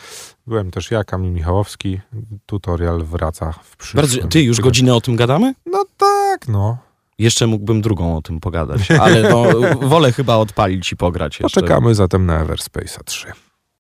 byłem 0.47 0.71
też 0.71 0.91
ja, 0.91 1.05
Kamil 1.05 1.33
Michałowski. 1.33 2.01
Tutorial 2.47 3.03
wraca 3.03 3.53
w 3.63 3.77
przyszłym 3.77 4.03
Bardzo, 4.03 4.29
ty, 4.29 4.43
już 4.43 4.61
godzinę 4.61 4.95
o 4.95 5.01
tym 5.01 5.17
gadamy? 5.17 5.55
No 5.67 5.85
tak, 5.97 6.49
no. 6.49 6.77
Jeszcze 7.19 7.47
mógłbym 7.47 7.83
drugą 7.83 8.17
o 8.17 8.23
tym 8.23 8.41
pogadać, 8.41 8.91
ale 9.01 9.31
no, 9.31 9.45
wolę 9.89 10.13
chyba 10.13 10.37
odpalić 10.37 10.93
i 10.93 10.97
pograć 10.97 11.41
jeszcze. 11.41 11.61
Poczekamy 11.61 11.95
zatem 11.95 12.27
na 12.27 12.45
Everspace'a 12.45 12.99
3. 13.05 13.33